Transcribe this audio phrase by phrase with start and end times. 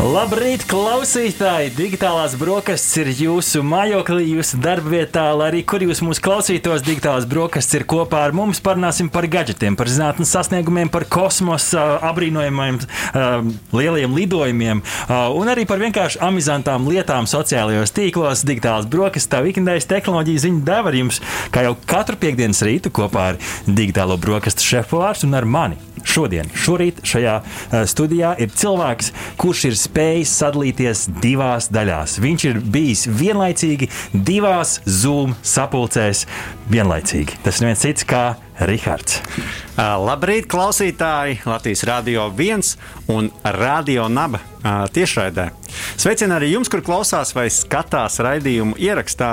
[0.00, 1.74] Labrīt, klausītāji!
[1.76, 6.80] Digitālās brokastis ir jūsu mājoklī, jūsu darbvietā, lai arī kur jūs mūs klausītos.
[6.86, 8.62] Digitālās brokastis ir kopā ar mums.
[8.64, 12.80] Parunāsim par gadgetiem, par zinātnes sasniegumiem, par kosmosa apbrīnojumiem,
[13.76, 14.80] lieliem lidojumiem
[15.36, 18.46] un arī par vienkārši amizantām lietām sociālajos tīklos.
[18.48, 21.20] Digitālās brokastis, tā ikdienas tehnoloģija ziņa deva jums,
[21.52, 25.76] kā jau katru piekdienas rītu kopā ar digitālo brokastu šefpavārs un ar mani.
[26.00, 27.34] Šodien, šorīt šajā
[27.84, 32.18] studijā ir cilvēks, kurš ir spējis sadalīties divās daļās.
[32.22, 36.26] Viņš ir bijis vienlaicīgi divās Zoom sapulcēs
[36.70, 37.40] vienlaicīgi.
[37.44, 38.24] Tas ir viens cits kā
[38.60, 39.22] Rihards.
[39.80, 41.38] Labrīt, klausītāji!
[41.48, 42.74] Latvijas Rādio 1
[43.08, 44.42] un Radio Naba
[44.92, 45.46] tiešraidē.
[45.96, 49.30] Sveicien arī jums, kur klausās vai skatās raidījumu ierakstā.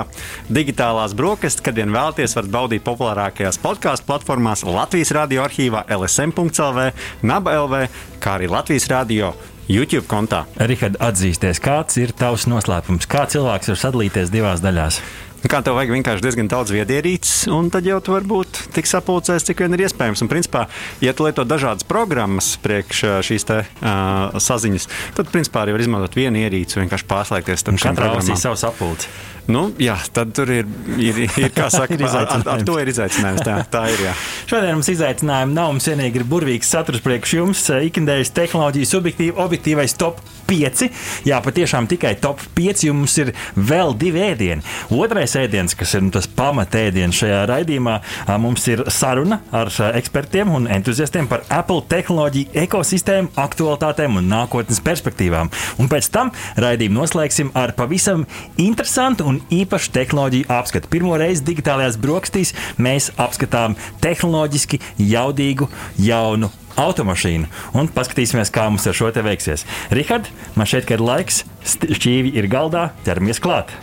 [0.48, 6.88] Digitālās brokastis, kad vien vēlaties, varat baudīt populārākajās podkāstu platformās Latvijas Rādio arhīvā LSM.CLV,
[7.28, 7.84] Naba LV,
[8.24, 9.34] kā arī Latvijas Rādio.
[9.68, 10.46] YouTube kontā.
[10.56, 13.04] Rihard, atzīsties, kāds ir tavs noslēpums?
[13.04, 15.02] Kā cilvēks var sadalīties divās daļās?
[15.46, 19.46] Kā tev vajag vienkārši diezgan daudz viedierīces, un tad jau tu vari būt tik sapulcēs,
[19.46, 20.24] cik vien ir iespējams.
[20.24, 20.64] Un, principā,
[21.04, 26.18] ja tu lieto dažādas programmas priekš šīs te, uh, saziņas, tad, principā, arī var izmantot
[26.18, 28.26] vienu ierīci un vienkārši pārslēgties starp šīm programmām.
[28.26, 29.12] Katrā savu sapulci.
[29.48, 30.66] Nu, jā, tad tur ir,
[31.00, 33.44] ir, ir kā saka, ir ar, ar, ar to ir izaicinājums.
[33.46, 34.02] Tā, tā ir.
[34.10, 34.16] Jā.
[34.50, 35.70] Šodien mums izaicinājumi nav.
[35.72, 37.62] Mums vienīgi ir burvīgs saturs priekš jums.
[37.88, 40.88] Ikdienas tehnoloģijas subjektīvi, objektīvais top 5.
[41.28, 42.86] Jā, patiešām tikai top 5.
[42.88, 44.64] Jums ir vēl divi ēdieni.
[44.94, 47.98] Otrais ēdiens, kas ir nu, tas pamatēdiens šajā raidījumā,
[48.40, 55.52] mums ir saruna ar ekspertiem un entuziastiem par Apple tehnoloģiju ekosistēmu, aktualitātēm un nākotnes perspektīvām.
[55.78, 58.24] Un pēc tam raidījumu noslēgsim ar pavisam
[58.56, 60.90] interesantu un īpašu tehnoloģiju apskatu.
[60.92, 64.80] Pirmo reizi digitālajās brokastīs mēs apskatām tehnoloģiski
[65.10, 65.68] jaudīgu,
[66.00, 69.66] jaunu automašīnu un paskatīsimies, kā mums ar šo te veiksies.
[69.94, 73.74] Rihard, man šeit ir laiks, šķīvi ir galdā, ķeramies klāt.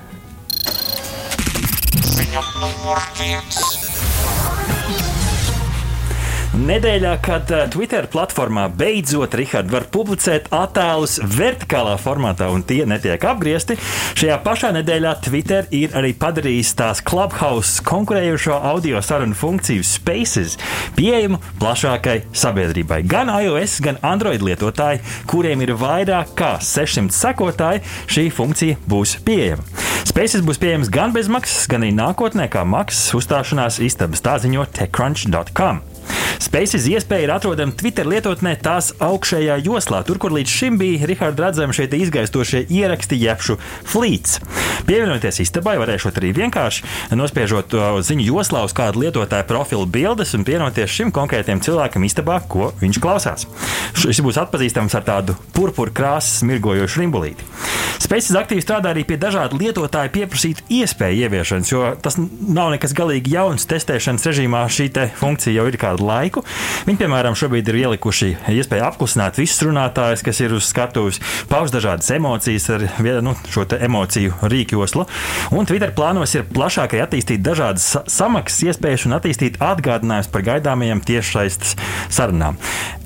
[2.16, 3.85] Ziņa numur viens.
[6.56, 13.20] Nedēļā, kad uh, Twitter platformā beidzot Richard, var publicēt attēlus vertikālā formātā un tie netiek
[13.28, 13.76] apgriezti,
[14.16, 20.56] šajā pašā nedēļā Twitter ir arī padarījis tās Clubhouse konkurējošo audio sarunu funkciju Spaces
[20.96, 23.02] pieejamu plašākai sabiedrībai.
[23.04, 29.68] Gan iOS, gan Android lietotāji, kuriem ir vairāk kā 600 sekotāji, šī funkcija būs pieejama.
[30.08, 34.70] Spaces būs pieejams gan bez maksas, gan arī nākotnē kā maksas uzstāšanās istabas, tā ziņo
[34.80, 35.84] TechCrunch.com.
[36.46, 41.42] Spaces iespēja ir atrodama Twitter lietotnē tās augšējā joslā, tur, kur līdz šim bija Rihards
[41.42, 43.58] redzami šie izgaistošie ieraksti jebšu
[43.88, 44.40] flīts.
[44.86, 47.74] Pievienoties istabai, varēšot arī vienkārši nospiežot
[48.06, 53.02] ziņu joslā uz kādu lietotāju profilu bildes un pievienoties šim konkrētajam cilvēkam istabā, ko viņš
[53.02, 53.48] klausās.
[53.98, 57.48] Šis būs atpazīstams ar tādu purpura krāsas mirgojošu rimbulīti.
[58.06, 63.34] Spaces aktīvi strādā arī pie dažādu lietotāju pieprasītu iespēju ieviešanas, jo tas nav nekas galīgi
[63.34, 64.66] jauns testēšanas režīmā.
[64.70, 66.44] Šī funkcija jau ir kādu laiku.
[66.86, 71.20] Viņi, piemēram, šobrīd ir ielikuši iespēju apklusināt visus runātājus, kas ir uz skatuves,
[71.50, 72.86] paust dažādas emocijas ar
[73.22, 75.08] nu, šo emociju rīkjoslu.
[75.56, 81.76] Un Twitter plānos ir plašākai attīstīt dažādas samaksas iespējas un attīstīt atgādinājumus par gaidāmajiem tiešsaistes
[82.10, 82.60] sarunām.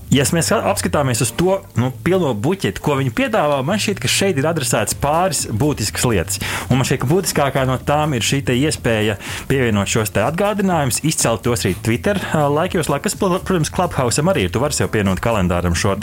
[0.09, 4.39] Ja mēs apskatāmies uz to nu, pilno buķeti, ko viņi piedāvā, man šķiet, ka šeit
[4.41, 6.39] ir adresēts pāris būtiskas lietas.
[6.69, 9.19] Un man šķiet, ka būtiskākā no tām ir šī iespēja
[9.51, 14.53] pievienot šos atgādinājumus, izcelt tos arī Twitter laikos, lai, kas, protams, Clubhouse arī ir.
[14.53, 15.93] Tu vari sev pienot kalendāram šo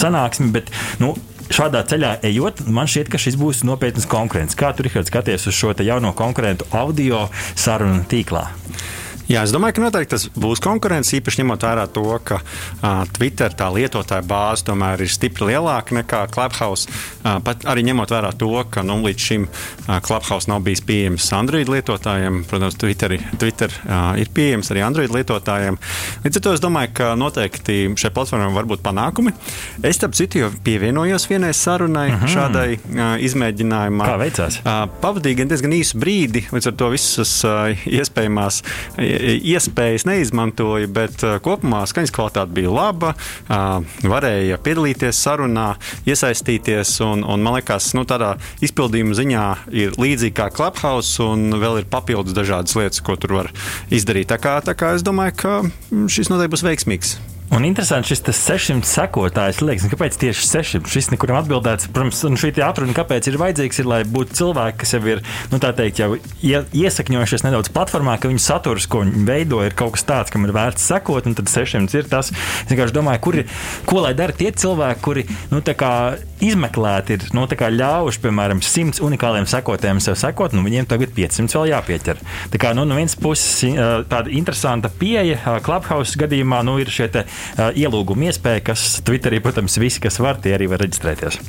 [0.00, 1.12] sanāksmi, bet nu,
[1.52, 4.56] šādā ceļā ejot, man šķiet, ka šis būs nopietns konkurents.
[4.56, 8.48] Kā tu, Rihards, skaties uz šo jauno konkurentu audio sarunu tīklā?
[9.30, 13.54] Jā, es domāju, ka noteikti tas būs konkurence, īpaši ņemot vērā to, ka uh, Twitter
[13.54, 16.90] tā lietotāja bāze tomēr ir stipri lielāka nekā Clubhouse.
[17.22, 21.28] Uh, pat arī ņemot vērā to, ka nu, līdz šim uh, Clubhouse nav bijis pieejams
[21.38, 25.78] Android lietotājiem, protams, Twitter, Twitter uh, ir pieejams arī Android lietotājiem.
[26.26, 29.34] Līdz ar to es domāju, ka noteikti šai platformai var būt panākumi.
[29.86, 32.24] Es tam citu jau pievienojos vienai sarunai, mhm.
[32.24, 32.34] -huh.
[32.34, 34.06] šādai uh, izmēģinājumam.
[34.08, 34.58] Kā veicās?
[34.66, 38.62] Uh, pavadīju diezgan īsu brīdi, līdz ar to visas uh, iespējamās
[39.52, 43.14] iespējas neizmantoju, bet uh, kopumā skaņas kvalitāte bija laba.
[43.46, 45.72] Uh, varēja piedalīties sarunā,
[46.08, 46.94] iesaistīties.
[47.06, 49.48] Un, un man liekas, nu, tādā izpildījuma ziņā
[49.84, 53.52] ir līdzīgi kā Clubhouse, un vēl ir papildus dažādas lietas, ko tur var
[53.92, 54.30] izdarīt.
[54.32, 55.60] Tā kā, tā kā es domāju, ka
[56.12, 57.16] šis noteikti būs veiksmīgs.
[57.52, 59.58] Un interesanti šis 600 sekotājs.
[59.60, 60.88] Liekas, kāpēc tieši 600?
[60.88, 61.90] Šis nekur nav atbildēts.
[61.92, 65.20] Protams, šī atruna, kāpēc ir vajadzīgs, ir, lai būtu cilvēki, kas jau ir
[65.52, 70.08] nu, teikt, jau iesakņojušies nedaudz platformā, ka viņu saturs, ko viņi veido, ir kaut kas
[70.08, 71.28] tāds, kam ir vērts sekot.
[71.28, 72.32] Tad 600 ir tas.
[72.32, 73.40] Es vienkārši domāju, kur,
[73.84, 75.60] ko lai dara tie cilvēki, kuri nu,
[76.42, 81.72] izmeklēti ir nu, ļāvuši, piemēram, 100 unikāliem sekotājiem sev sekot, nu viņiem tagad 500 vēl
[81.72, 82.22] jāpieķer.
[82.52, 83.76] Tā kā nu, no vienas puses
[84.10, 89.78] tāda interesanta pieeja Clubhouse gadījumā nu, ir šie te, uh, ielūguma iespēja, kas Twitterī, protams,
[89.82, 91.40] visi, kas var, tie arī var reģistrēties.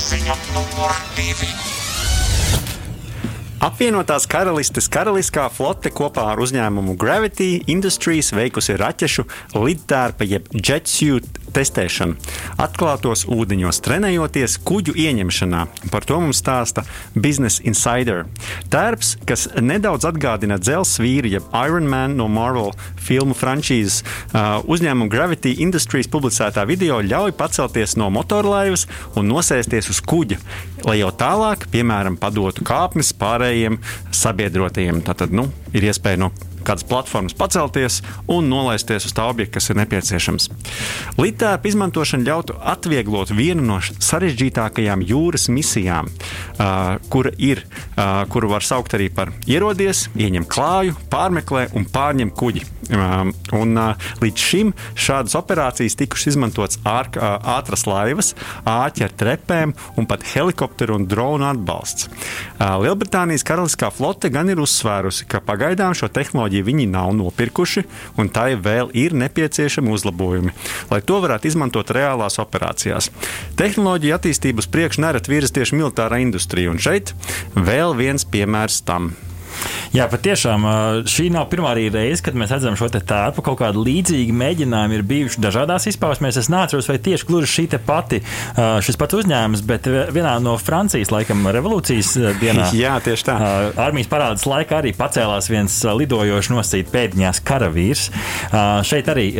[0.00, 1.50] Ziņa numur divi.
[3.60, 12.16] Apvienotās karalistes karaliskā flote kopā ar uzņēmumu Gravity Industries veikusi raķešu lidtērpa jeb jetsuit testēšanu.
[12.60, 15.64] Atklātos ūdeņos trenējoties kuģu ieņemšanā.
[15.92, 18.26] Par to mums stāsta Business Insider.
[18.72, 25.10] Tērps, kas nedaudz atgādina dzelzceļa vīri, jeb Iron Man no Marvel filmu frančīzes, uh, uzņēmuma
[25.12, 28.86] Gravity Industries publicētā video ļauj pacelties no motorlaivas
[29.16, 30.40] un nosēsties uz kuģa,
[30.86, 33.80] lai jau tālāk, piemēram, padotu kāpnes pārējiem
[34.14, 35.02] sabiedrotajiem.
[35.06, 36.32] Tātad nu, ir iespēja no
[36.66, 40.48] kādas platformas pacelties un nolaisties uz tā objekta, kas ir nepieciešams.
[41.20, 47.64] Litēpa izmantošana ļautu atvieglot vienu no sarežģītākajām jūras misijām, uh, kur ir,
[47.96, 52.66] uh, kuru var saukt arī par ierodies, ieņem klāju, pārmeklē un pārņem kuģi.
[52.90, 58.32] Um, un, uh, līdz šim šādas operācijas tikušas izmantotas ātras laivas,
[58.66, 62.08] āķi ar trepēm un pat helikopteru un dronu atbalsts.
[62.58, 67.86] Lielbritānijas karaliskā flote gan ir uzsvērusi, ka pagaidām šo tehnoloģiju viņi nav nopirkuši,
[68.18, 70.54] un tai vēl ir nepieciešami uzlabojumi,
[70.90, 73.12] lai to varētu izmantot reālās operācijās.
[73.60, 77.14] Tehnoloģija attīstības priekšu nereti virza tieši militārā industrija, un šeit
[77.54, 79.12] vēl viens piemērs tam.
[79.94, 80.66] Jā, patiešām
[81.10, 83.42] šī nav pirmā reize, kad mēs redzam šo tēlu.
[83.42, 86.38] Kaut kādi līdzīgi mēģinājumi ir bijuši dažādās izpausmēs.
[86.40, 88.20] Es neatceros, vai tieši gluži šī pati,
[88.56, 92.70] šis pats uzņēmums, bet vienā no Francijas laikam revolūcijas dienā.
[92.82, 93.36] Jā, tieši tā.
[93.80, 98.10] Armijas parādas laikā arī pacēlās viens lidojošs nosīt pēdiņās karavīrs.
[98.86, 99.30] Šeit arī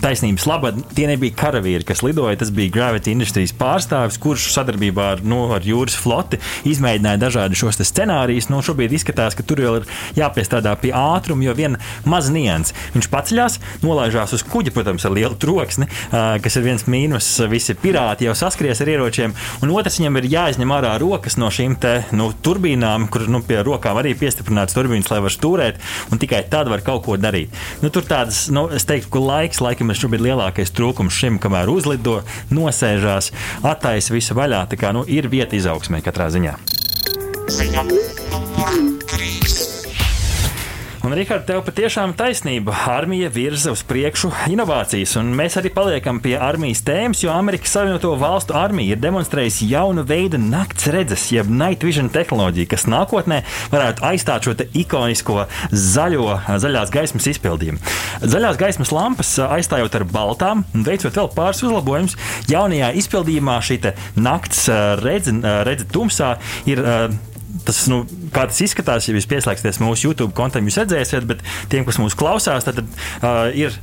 [0.00, 2.38] taisnības labā tie nebija karavīri, kas lidoja.
[2.40, 7.80] Tas bija Gravity Industries pārstāvis, kurš sadarbībā ar, nu, ar jūras floti izmēģināja dažādus šos
[7.82, 8.48] scenārijus.
[8.52, 12.76] Nu, šobrīd izskatās, ka tur vēl ir jāpiestrādā pie ātruma, jo viena maza nianses.
[12.96, 17.30] Viņš paceļās, nolaižās uz kuģa, protams, ar lielu troksni, kas ir viens mīnus.
[17.52, 21.76] Visi pirāti jau saskries ar ieročiem, un otrs viņam ir jāizņem ārā rokas no šīm
[21.82, 25.80] te, nu, turbīnām, kur nu, pie rokām arī piestiprināts turbīnas, lai var stūrēt,
[26.12, 27.52] un tikai tad var kaut ko darīt.
[27.82, 31.70] Nu, tur tādas, nu, es teiktu, ka laiks laikam ir šobrīd lielākais trūkums šim, kamēr
[31.72, 32.20] uzlido,
[32.54, 33.32] nosēžās,
[33.66, 34.64] attaisa visu vaļā.
[34.72, 36.56] Tā kā nu, ir vieta izaugsmē katrā ziņā.
[37.52, 37.86] Ziņa.
[41.02, 42.76] Un, Rihard, tev patiešām taisnība.
[42.86, 48.12] Armija virza uz priekšu inovācijas, un mēs arī paliekam pie armijas tēmas, jo Amerikas Savienoto
[48.20, 53.40] Valstu armija ir demonstrējusi jaunu veidu nakts redzes, jeb night vision tehnoloģiju, kas nākotnē
[53.72, 54.54] varētu aizstāt šo
[54.84, 57.82] ikonisko zaļo, zaļās gaismas izpildījumu.
[58.22, 62.14] Zaļās gaismas lampas aizstājot ar baltām un veicot vēl pāris uzlabojumus,
[62.52, 63.82] jaunajā izpildījumā šī
[64.22, 64.68] nakts
[65.02, 65.34] redze,
[65.66, 66.36] redze tumsā
[66.70, 66.86] ir
[67.66, 68.02] tas, nu,
[68.34, 72.16] kā tas izskatās, ja jūs pieslēgsieties mūsu YouTube kontam, jūs redzēsiet, bet tiem, kas mūs
[72.18, 73.76] klausās, tad, tad uh, ir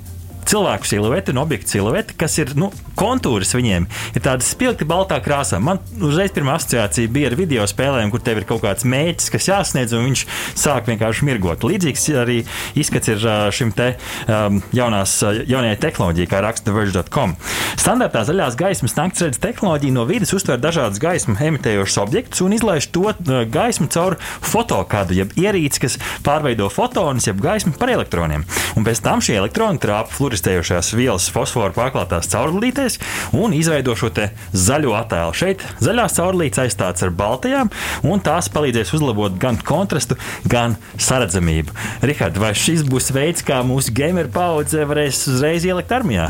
[0.47, 5.59] cilvēku silueti un objektu silueti, kas ir nu, kontūrs viņiem, ir tāda spilgti baltā krāsā.
[5.63, 9.49] Man uzreiz pirmā asociācija bija ar video spēlēm, kur tev ir kaut kāds mēģis, kas
[9.49, 10.25] jāsniedz, un viņš
[10.59, 11.63] sāk vienkārši mirgot.
[11.67, 12.39] Līdzīgs arī
[12.79, 13.91] izskats ir šim te
[14.27, 17.35] um, jaunās, jaunajai tehnoloģijai, kā raksta Verge.com.
[17.79, 23.13] Standartā zaļās gaismas naktsredzes tehnoloģija no vidas uztver dažādus gaismu emitējošus objektus un izlaiž to
[23.51, 28.45] gaismu caur fotokādu, jeb ierīci, kas pārveido fotonus, jeb gaismu par elektroniem.
[28.77, 32.99] Un pēc tam šie elektroni trāpa fluoristējošās vielas fosforu pārklātās caurulītēs
[33.33, 34.11] un izveido šo
[34.53, 35.33] zaļo attēlu.
[35.33, 37.71] Šeit zaļās caurulītes aizstāts ar baltajām,
[38.05, 40.17] un tās palīdzēs uzlabot gan kontrastu,
[40.49, 41.73] gan saredzamību.
[42.05, 46.29] Rihard, vai šis būs veids, kā mūsu gameru paudze varēs uzreiz ielikt armijā?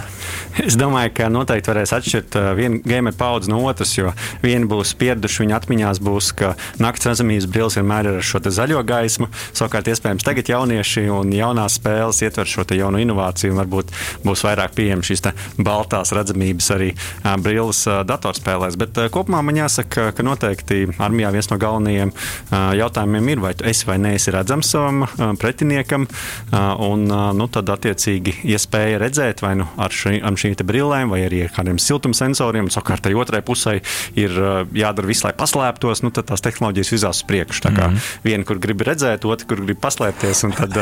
[0.59, 4.13] Es domāju, ka noteikti varēs atšķirt uh, vienu gameru paudzi no otras, jo
[4.43, 8.83] viena būs pieraduši viņa atmiņās, būs, ka naktas redzamības brilles vienmēr ir ar šo zaļo
[8.87, 9.29] gaismu.
[9.55, 13.88] Savukārt, iespējams, tagad jaunieši un jaunās spēles ietver šo jaunu inovāciju un varbūt
[14.25, 15.25] būs vairāk pieejamas šīs
[15.57, 16.89] baltās redzamības arī
[17.43, 18.77] brilles datorspēlēs.
[18.79, 22.13] Bet kopumā man jāsaka, ka noteikti armijā viens no galvenajiem
[22.79, 25.05] jautājumiem ir, vai tu esi vai neesi redzams savam
[25.39, 26.07] pretiniekam,
[26.85, 31.43] un nu, tad attiecīgi iespēja redzēt vai nu ar, šī, ar šīm brillēm, vai arī
[31.47, 32.69] ar kādiem siltumsensoriem.
[32.73, 33.79] Savukārt, tai otrai pusē
[34.19, 34.35] ir
[34.75, 37.63] jādara viss, lai paslēptos, nu, tad tās tehnoloģijas virzās uz priekšu.
[37.67, 38.19] Tā kā mm -hmm.
[38.23, 40.77] viena, kur grib redzēt, otra, kur grib paslēpties, tad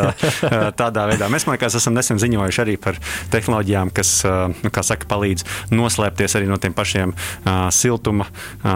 [0.81, 2.96] tādā veidā mēs, man liekas, esam nesen ziņojuši arī par
[3.33, 4.13] tehnoloģijām, kas
[4.63, 7.13] nu, saka, palīdz noslēpties arī no tiem pašiem
[7.73, 8.27] siltuma,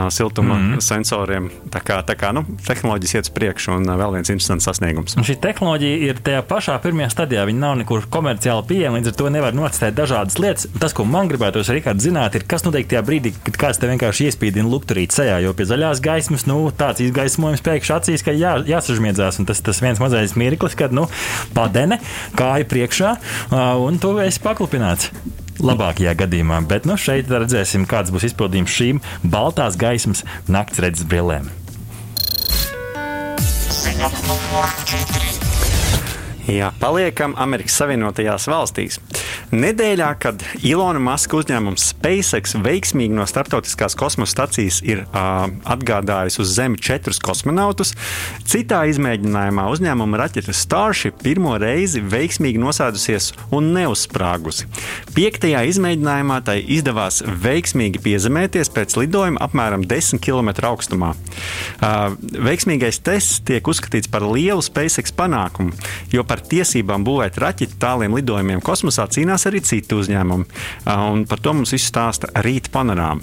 [0.09, 0.81] siltuma mm -hmm.
[0.81, 1.49] sensoriem.
[1.71, 5.15] Tā kā, tā kā nu, tehnoloģijas iet uz priekšu un vēl viens interesants sasniegums.
[5.17, 7.45] Un šī tehnoloģija ir tajā pašā pirmajā stadijā.
[7.45, 10.67] Viņa nav nekur komerciāli pieejama, līdz ar to nevar nocitēt dažādas lietas.
[10.79, 14.27] Tas, ko man gribētos, Rikārd, zināt, ir, kas notiek tajā brīdī, kad kāds te vienkārši
[14.29, 19.39] iespīdina lukturīt sejā, jo pie zaļās gaismas, nu, tāds izgaismojums pēkšņi acīs, ka jā, jāsažmiedzās.
[19.41, 21.07] Un tas, tas viens mazais mirklis, kad, nu,
[21.55, 21.99] padene,
[22.37, 23.15] kāja priekšā,
[23.81, 25.11] un tu esi paklupināts
[25.61, 26.59] labākajā gadījumā.
[26.67, 31.49] Bet nu, šeit redzēsim, kāds būs izpildījums šīm baltās gaismas nakts redzes brillēm.
[36.51, 38.97] Jā, paliekam Amerikas Savienotajās valstīs.
[39.51, 46.53] Nedēļā, kad Ilona Maska uzņēmums SpaceX veiksmīgi no starptautiskās kosmosa stacijas ir uh, atgādājis uz
[46.55, 47.91] Zemi četrus kosmonautus,
[48.47, 54.69] citā izmēģinājumā uzņēmuma raķete Starship pirmo reizi veiksmīgi nosēdusies un neuzsprāgusi.
[55.17, 61.11] Piektajā izmēģinājumā tai izdevās veiksmīgi piezemēties pēc lidojuma apmēram 10 km augstumā.
[61.11, 62.15] Uh,
[62.47, 65.75] veiksmīgais tests tiek uzskatīts par lielu SpaceX panākumu,
[66.15, 70.45] jo par tiesībām būvēt raķeti tāliem lidojumiem kosmosā cīnās piedalās arī citi uzņēmumi.
[71.11, 73.21] Un par to mums visu stāsta rīta panorāma.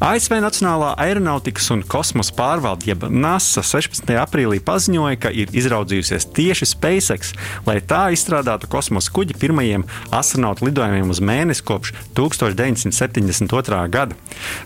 [0.00, 4.10] ASV Nacionālā aeronautikas un kosmosa pārvalde, jeb NASA, 16.
[4.18, 7.32] aprīlī paziņoja, ka ir izraudzījusies tieši SpaceX,
[7.66, 13.88] lai tā izstrādātu kosmosa kuģi pirmajiem astronautu lidojumiem uz mēnesi kopš 1972.
[13.92, 14.16] gada.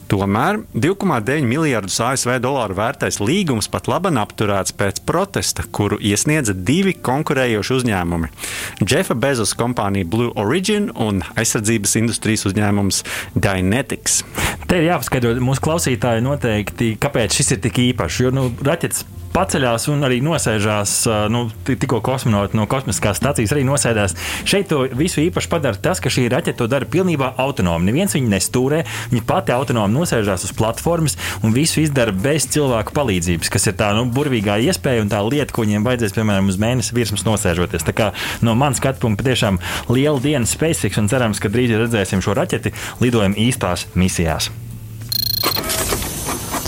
[0.09, 6.95] Tomēr 2,9 miljardus ASV dolāru vērtais līgums pat labi apturēts pēc protesta, kuru iesniedza divi
[6.95, 8.31] konkurējoši uzņēmumi-
[8.91, 13.03] Jeffa Bezos kompānija Blue Origin un aizsardzības industrijas uzņēmums
[13.35, 14.23] Dynetics.
[14.67, 18.23] Te ir jāpaskaidro mūsu klausītāji noteikti, kāpēc šis ir tik īpašs.
[18.25, 19.05] Jo nu, raķetes
[19.37, 20.93] paceļās un arī nosēžās.
[21.33, 24.17] Nu, tikko kosmonauti no kosmiskās stācijas arī nosēdās.
[24.49, 27.91] Šeit to visu īpaši padara tas, ka šī raķete to dara pilnībā autonomi.
[27.91, 33.53] Neviens viņu nestūrē, viņa pati autonomi nosēžās uz platformas un visu izdara bez cilvēku palīdzības,
[33.53, 36.97] kas ir tā nu, burvīgā iespēja un tā lieta, ko viņiem vajadzēs, piemēram, uz mēnesi
[36.97, 37.85] virsmas nosēžoties.
[37.87, 38.11] Tā kā
[38.47, 39.61] no manas skatu punkta patiešām
[39.93, 42.73] liela diena SpaceX un cerams, ka drīz redzēsim šo raķeti
[43.05, 44.49] lidojumu īstās misijās.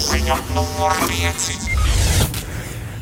[0.09, 1.78] Ziņa numur 5.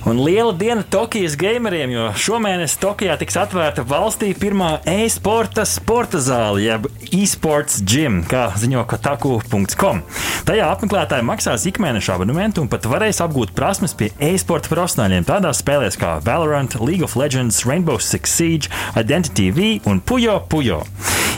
[0.07, 6.61] Un liela diena Tokijas gameriem, jo šomēnes Tokijā tiks atvērta valstī pirmā e-sporta sporta zāle,
[6.63, 10.05] jeb e-sports gym, kā ziņo Kotaku.com.
[10.47, 15.99] Tajā apmeklētāji maksās ikmēneša abonementu un pat varēs apgūt prasmes pie e-sporta profesionāļiem tādās spēlēs
[15.99, 20.85] kā Valorant, League of Legends, Rainbow Six Siege, Identity V un Puyo Puyo.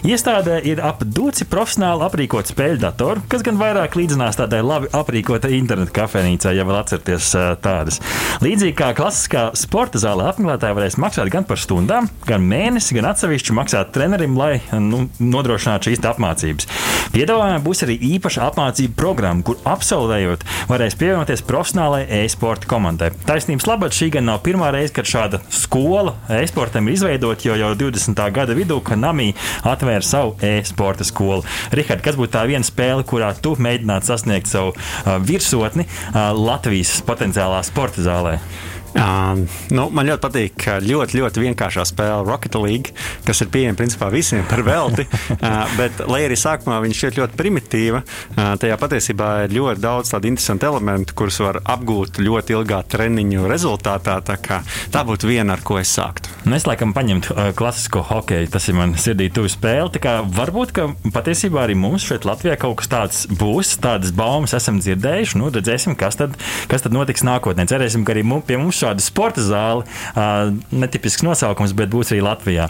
[0.06, 5.56] Iestādē ir ap duci profesionāli aprīkot spēļu datoru, kas gan vairāk līdzinās tādai labi aprīkotai
[5.56, 7.32] internetu kafejnīcai, ja vēl atcerieties
[7.64, 7.98] tādas.
[8.44, 13.56] Līdzīgi kā klasiskā sporta zālē, apmeklētāji varēs maksāt gan par stundām, gan mēnesi, gan atsevišķi
[13.58, 16.70] maksāt trenerim, lai nu, nodrošinātu šīs apmācības.
[17.16, 23.12] Piedāvājumā būs arī īpaša apmācību programma, kur absolvējot, varēs pievienoties profesionālajai e-sporta komandai.
[23.28, 27.72] Taisnības labāk šī gan nav pirmā reize, kad šāda skola e-sportam ir izveidota, jo jau
[27.78, 28.24] 20.
[28.34, 29.32] gada vidū atvēra
[29.88, 31.44] atvēra savu e-sporta skolu.
[31.72, 36.98] Rihard, kas būtu tā viena spēle, kurā tu mēģinātu sasniegt savu uh, virsotni uh, Latvijas
[37.06, 38.38] potenciālā sporta zālē?
[38.96, 42.94] Um, nu, man ļoti patīk ļoti, ļoti vienkāršā spēle Rocket League,
[43.26, 45.04] kas ir pieejama principā visiem par velti.
[45.34, 50.14] uh, bet, lai arī sākumā viņš šķiet ļoti primitīva, uh, tajā patiesībā ir ļoti daudz
[50.14, 54.18] tādu interesantu elementu, kurus var apgūt ļoti ilgā treniņu rezultātā.
[54.24, 54.38] Tā,
[54.94, 56.32] tā būtu viena, ar ko es sāktu.
[56.48, 58.48] Nu, es laikam paņemtu uh, klasisko hokeju.
[58.54, 59.92] Tas ir man sirdī tuvu spēle.
[60.34, 65.38] Varbūt, ka patiesībā arī mums šeit Latvijā kaut kas tāds būs, tādas baumas esam dzirdējuši.
[65.40, 66.36] Nu, redzēsim, kas tad,
[66.70, 67.68] kas tad notiks nākotnē.
[67.68, 69.84] Cerēsim, ka arī mums, pie mums šāda sporta zāle.
[70.70, 72.68] Netipisks nosaukums, bet būs arī Latvijā.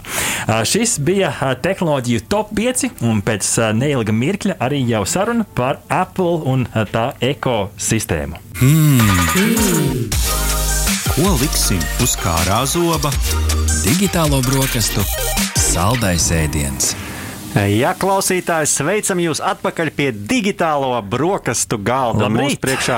[0.67, 1.31] Šis bija
[1.63, 8.41] tehnoloģiju top 5, un pēc neilga mirkļa arī jau saruna par Apple un tā ekosistēmu.
[8.59, 10.09] Hmm.
[11.15, 13.11] Ko liksim uz kārā zoba?
[13.83, 15.03] Digitālo brokastu
[15.59, 16.93] saldais ēdiens.
[17.49, 22.27] Jā, klausītāji, sveicam jūs atpakaļ pie digitālo brokastu galda.
[22.27, 22.43] Labrīt.
[22.45, 22.97] Mūsu priekšā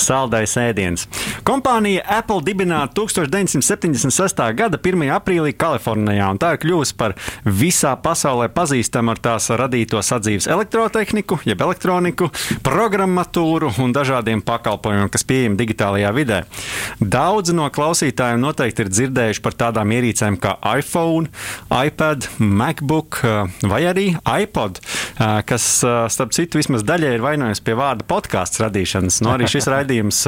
[0.00, 1.04] saldais ēdiens.
[1.44, 4.40] Kompānija Apple dibināta 1976.
[4.56, 5.04] gada 1.
[5.12, 11.42] aprīlī Kalifornijā, un tā ir kļuvusi par visā pasaulē pazīstamu ar tās radīto sadzīves elektrotehniku,
[11.44, 12.30] jeb elektroniku,
[12.64, 16.40] programmatūru un dažādiem pakalpojumiem, kas pieejami digitālajā vidē.
[16.96, 21.28] Daudzi no klausītājiem noteikti ir dzirdējuši par tādām ierīcēm kā iPhone,
[21.68, 23.20] iPad, MacBook
[23.68, 24.06] vai vai arī
[24.44, 24.78] iPod,
[25.46, 25.66] kas,
[26.12, 29.20] starp citu, vismaz daļai ir vainojams pie vārda podkāstu radīšanas.
[29.24, 30.22] Nu, arī šis raidījums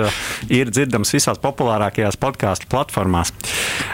[0.52, 3.32] ir dzirdams visās populārākajās podkāstu platformās.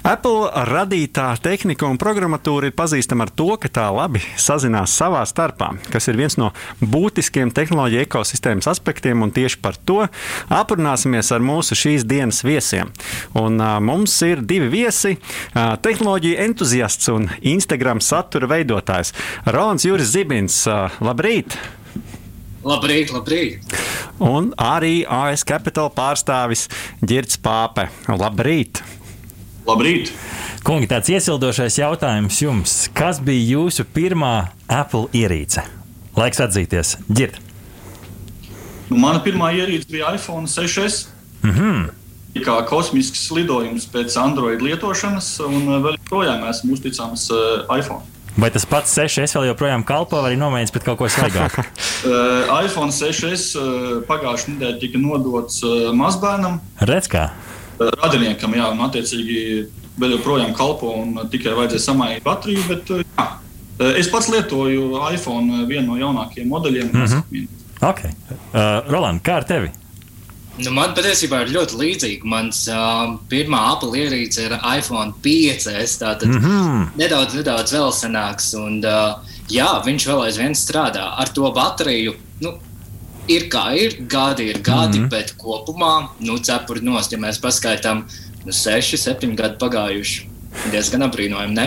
[0.06, 5.72] Apple radītā tehnika un programmatūra ir pazīstama ar to, ka tā labi sazinās savā starpā,
[5.92, 10.00] kas ir viens no būtiskiem tehnoloģiju ekosistēmas aspektiem, un tieši par to
[10.48, 12.92] aprunāsimies ar mūsu šīs dienas viesiem.
[13.38, 19.12] Un, uh, mums ir divi viesi uh,- tehnoloģiju entuziasts un Instagram satura veidotājs
[19.50, 20.62] Rons Juris Zibins.
[21.02, 21.56] Labrīt!
[22.62, 23.72] Labrīt, labrīt!
[24.22, 26.68] Un arī AS Capital pārstāvis
[27.02, 27.88] Girts Pāpe.
[28.06, 28.78] Labrīt!
[29.66, 30.12] Labrīt!
[30.62, 32.74] Kungi, tāds iesildošais jautājums jums.
[32.94, 35.64] Kas bija jūsu pirmā Apple ierīce?
[36.20, 37.40] Laiks atzīties, Girt.
[38.86, 41.08] Nu, mana pirmā ierīce bija iPhone 6.
[41.42, 41.90] Mm -hmm.
[42.46, 47.30] Kā kosmisks lidojums pēc Android lietošanas, un vēl joprojām esmu uzticams
[47.66, 48.19] iPhone.
[48.38, 51.64] Vai tas pats 6 vēl joprojām kalpo, vai arī nomainīts pret kaut ko svaigāku?
[51.64, 53.18] uh, iPhone 6
[53.58, 56.60] uh, pagājušajā nedēļā tika nodots uh, mazbērnam.
[56.86, 57.26] Redz, kā?
[57.80, 59.40] Uh, radiniekam, jā, un attiecīgi
[60.00, 62.68] vēl joprojām kalpo, un uh, tikai vajadzēja samainīt bateriju.
[62.70, 63.26] Bet, uh, jā.
[63.26, 66.94] uh, es pats lietoju iPhone, vienu no jaunākajiem modeļiem.
[66.94, 67.48] Mm -hmm.
[67.90, 68.14] okay.
[68.54, 69.74] uh, Roland, kā ar tevi?
[70.58, 72.28] Nu, man patiesībā ir ļoti līdzīga.
[72.28, 75.68] Mans uh, pirmā Apple ierīce ir iPhone 5.
[76.00, 76.88] Tātad mm -hmm.
[77.00, 78.50] nedaudz, nedaudz vēl senāks.
[78.58, 82.16] Un, uh, jā, viņš vēl aizvien strādā ar to bateriju.
[82.40, 82.56] Nu,
[83.28, 85.10] ir kā ir, gadi ir gadi, mm -hmm.
[85.10, 88.04] bet kopumā, nu, cepuri nost, ja mēs paskaitām,
[88.44, 90.29] nu, 6, 7 gadi pagājuši.
[90.70, 91.66] Diezgan apbrīnojami, ne?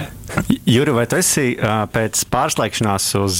[0.67, 1.53] Juri, vai tu esi
[1.93, 3.39] pēc pārslēgšanās uz,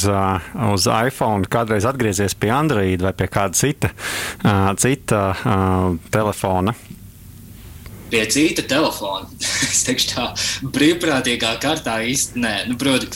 [0.72, 3.92] uz iPhone kādreiz atgriezies pie Android vai pie kāda cita,
[4.80, 5.22] cita
[6.14, 6.76] telefona?
[8.14, 9.30] Pie cita telefona.
[9.72, 10.28] es teikšu, tā
[10.74, 12.56] brīvprātīgā kārtā īsti nē.
[12.72, 13.12] Nu, proti,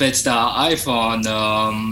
[0.00, 0.38] pēc tā
[0.72, 1.28] iPhone.
[1.28, 1.88] Um,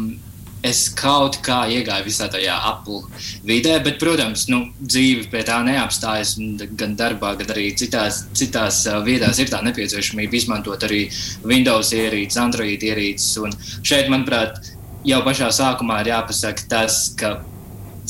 [0.66, 3.02] es kaut kā iegāju visā tajā Apple
[3.46, 6.36] vidē, bet, protams, nu, dzīve pie tā neapstājas.
[6.78, 11.04] Gan darbā, gan arī citās, citās vietās ir tā nepieciešamība izmantot arī
[11.46, 13.34] Windows ierīces, Android ierīces.
[13.42, 14.60] Un šeit, manuprāt,
[15.08, 17.40] jau pašā sākumā ir jāpasaka tas, ka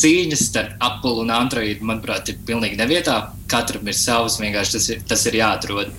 [0.02, 3.18] cīņas starp Apple un Android, manuprāt, ir pilnīgi nevietā.
[3.52, 5.92] Katram ir savs, vienkārši tas ir, tas ir jāatrod.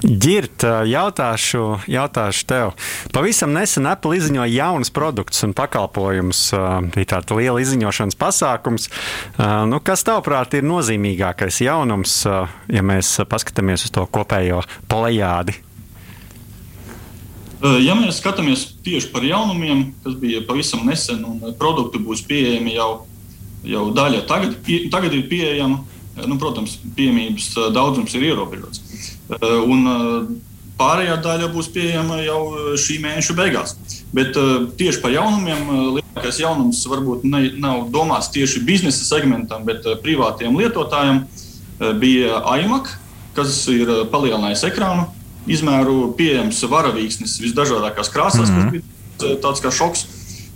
[0.00, 2.70] Girt, jautāšu, jautāšu tev.
[3.12, 6.40] Pavisam nesen Apple izziņoja jaunus produktus un pakalpojumus.
[6.94, 8.88] Bija tāds liela izziņošanas pasākums.
[9.38, 15.58] Nu, kas, tavuprāt, ir nozīmīgākais jaunums, ja mēs paskatāmies uz to kopējo plējādi?
[17.84, 23.02] Ja mēs skatāmies tieši par jaunumiem, kas bija pavisam nesen, un produkti būs pieejami jau,
[23.68, 25.82] jau daļa tagad, tagad ir pieejama,
[26.24, 28.86] nu, protams, pieejamības daudzums ir ierobežots.
[29.40, 29.84] Un
[30.80, 32.40] pārējā daļa būs pieejama jau
[32.80, 33.76] šī mēneša beigās.
[34.16, 34.34] Bet
[34.80, 41.22] tieši par jaunumiem lielākais jaunums varbūt ne, nav domāts tieši biznesa segmentam, bet privātiem lietotājiem
[42.00, 42.90] bija iMac,
[43.36, 45.06] kas ir palielinājis ekrānu
[45.50, 48.72] izmēru, pieejams varavīksnis visdažādākās krāsās, mm -hmm.
[48.72, 50.06] kas bija tāds kā šoks.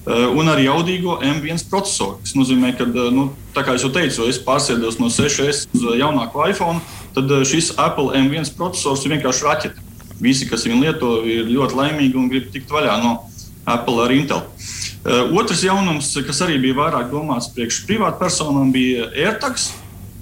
[0.05, 2.19] Un arī jaudīgo M1 procesoru.
[2.21, 6.83] Tas nozīmē, ka, nu, tā kā jau teicu, es pārsēdos no 6S uz jaunāko iPhone,
[7.17, 9.87] tad šis Apple M1 processors ir vienkārši raķete.
[10.21, 13.15] Visi, kas viņu lieto, ir ļoti laimīgi un grib tikt vaļā no
[13.65, 14.45] Apple ar Intel.
[15.37, 19.71] Otrs jaunums, kas arī bija vairāk domāts priekš privātpersonām, bija AirTags,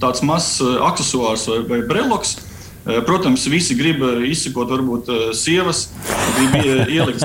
[0.03, 2.39] tāds mazs accessors vai, vai breloks
[2.83, 5.85] Protams, visi grib izsekot, varbūt sievas,
[6.35, 6.57] grib
[6.91, 7.23] ielikt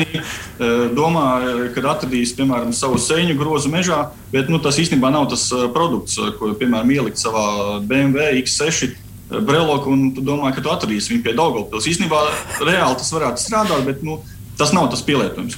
[0.96, 1.26] domā,
[1.74, 4.00] kad atradīs, piemēram, savu sēņu grozu mežā,
[4.32, 7.44] bet nu, tas īstenībā nav tas produkts, ko, piemēram, ielikt savā
[7.80, 8.92] BMW X6
[9.30, 11.86] breloku, un tu domā, ka tu atradīsi viņu pie Daugavpils.
[11.92, 12.22] Īstenībā
[12.66, 14.18] reāli tas varētu strādāt, bet nu,
[14.58, 15.56] tas nav tas pielietojums.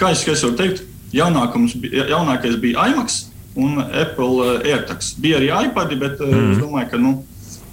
[0.00, 0.82] Kā es, es varu teikt,
[1.14, 3.14] jaunākais bija iMac
[3.54, 5.14] un Apple AirTags.
[5.22, 6.50] Bija arī iPad, bet mm.
[6.56, 7.14] es domāju, ka nu,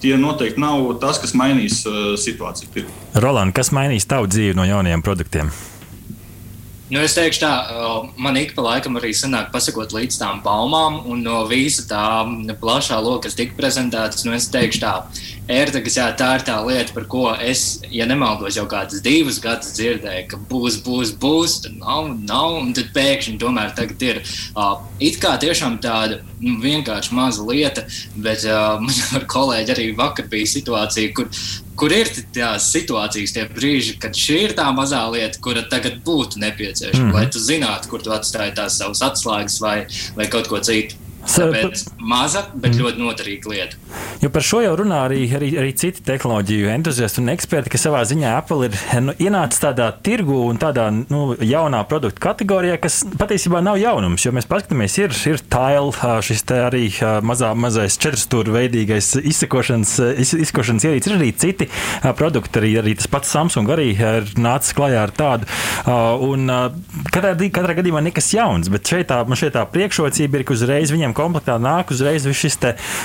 [0.02, 1.82] tie noteikti nav tas, kas mainīs
[2.22, 2.86] situāciju.
[3.22, 5.50] Roland, kas mainīs tavu dzīvi no jaunajiem produktiem?
[6.92, 7.52] Nu, es teikšu, tā,
[8.20, 12.02] man ik pa laikam arī sanāk pasakot līdz tām baumām, un no visa tā
[12.60, 14.92] plašā loka, kas tika prezentēts, nu, es teikšu, tā,
[15.48, 19.72] AirTags, jā, tā ir tā lieta, par ko es, ja nemaldos, jau kādus divus gadus
[19.78, 24.22] dzirdēju, ka būs, būs, būs, tad nav, nav, un tad pēkšņi tomēr tagad ir.
[24.52, 27.88] Uh, it kā tiešām tāda nu, vienkārši maza lieta,
[28.20, 31.32] bet uh, man ar kolēģi arī vakar bija situācija, kur
[31.82, 36.42] kur ir tās situācijas, tie brīži, kad šī ir tā mazā lieta, kura tagad būtu
[36.44, 37.16] nepieciešama, mm.
[37.16, 39.78] lai tu zinātu, kur tu atstāji tās savas atslēgas vai,
[40.18, 41.01] vai kaut ko citu.
[41.22, 42.82] Tāpēc maza, bet mm.
[42.82, 43.78] ļoti noderīga lieta.
[44.22, 48.02] Jo par šo jau runā arī, arī, arī citi tehnoloģiju entuziasti un eksperti, ka savā
[48.10, 53.62] ziņā Apple ir nu, ienācis tādā tirgu un tādā nu, jaunā produktu kategorijā, kas patiesībā
[53.66, 54.26] nav jaunums.
[54.26, 55.94] Jo mēs paskatāmies, ir, ir tile,
[56.26, 56.84] šis arī
[57.26, 61.70] mazā, mazais četrstūra veidīgais izsakošanas, izsakošanas ierīcis, ir arī citi
[62.18, 65.50] produkti, arī, arī tas pats Samsung arī ir nācis klajā ar tādu.
[66.28, 66.50] Un
[67.14, 70.92] katrā, katrā gadījumā nekas jauns, bet šeit tā, man šeit tā priekšrocība ir, ka uzreiz
[71.12, 72.58] viņiem komplektā nāk uzreiz šis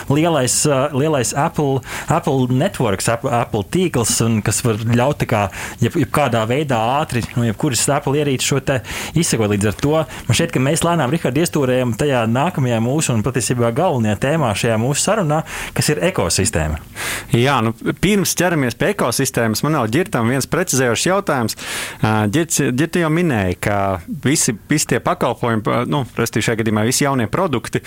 [0.09, 6.11] lielais, lielais Apple, Apple networks, Apple, Apple tīkls, un, kas var ļaut kā, jeb, jeb
[6.11, 8.61] kādā veidā ātri, no jebkuras Apple ierīces šo
[9.15, 9.51] izsekot.
[9.51, 9.95] Līdz ar to
[10.27, 14.79] man šķiet, ka mēs lēnām Rihards iestūrējam tajā nākamajā mūsu un patiesībā galvenajā tēmā šajā
[14.81, 15.43] mūsu sarunā,
[15.77, 16.81] kas ir ekosistēma.
[17.35, 21.59] Jā, nu, pirms ķeramies pie ekosistēmas, man vēl ģirtam viens precizējošs jautājums.
[22.03, 23.79] Ģirta jau minēja, ka
[24.27, 27.83] visi, visi tie pakalpojumi, nu, prastīvi šajā gadījumā visi jaunie produkti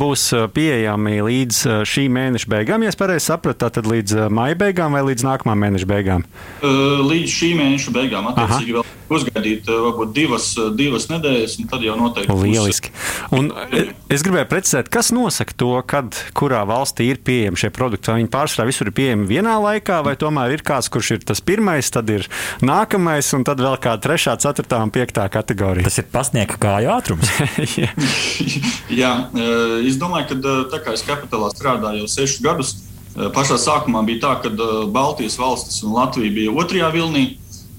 [0.00, 5.04] būs pieejami līdz šī mēneša beigām, ja es pareizi sapratu, tad līdz maija beigām vai
[5.10, 6.26] līdz nākamā mēneša beigām?
[6.64, 12.36] Līdz šī mēneša beigām, attiecīgi, vēl uzgaidīt varbūt divas, divas nedēļas, un tad jau noteikti.
[12.44, 12.92] Lieliski.
[13.34, 13.50] Un
[14.12, 18.10] es gribēju precizēt, kas nosaka to, kad kurā valstī ir pieejami šie produkti.
[18.10, 21.42] Vai viņi pārsvarā visur ir pieejami vienā laikā, vai tomēr ir kāds, kurš ir tas
[21.44, 22.26] pirmais, tad ir
[22.64, 25.88] nākamais, un tad vēl kāda trešā, ceturtā un piektā kategorija.
[25.88, 27.34] Tas ir pasniega kāju ātrums.
[29.02, 29.12] Jā,
[29.84, 32.74] es domāju, ka tā kā es kapitālā strādāju jau sešus gadus,
[33.14, 34.50] pašā sākumā bija tā, ka
[34.92, 37.24] Baltijas valstis un Latvija bija otrajā vilnī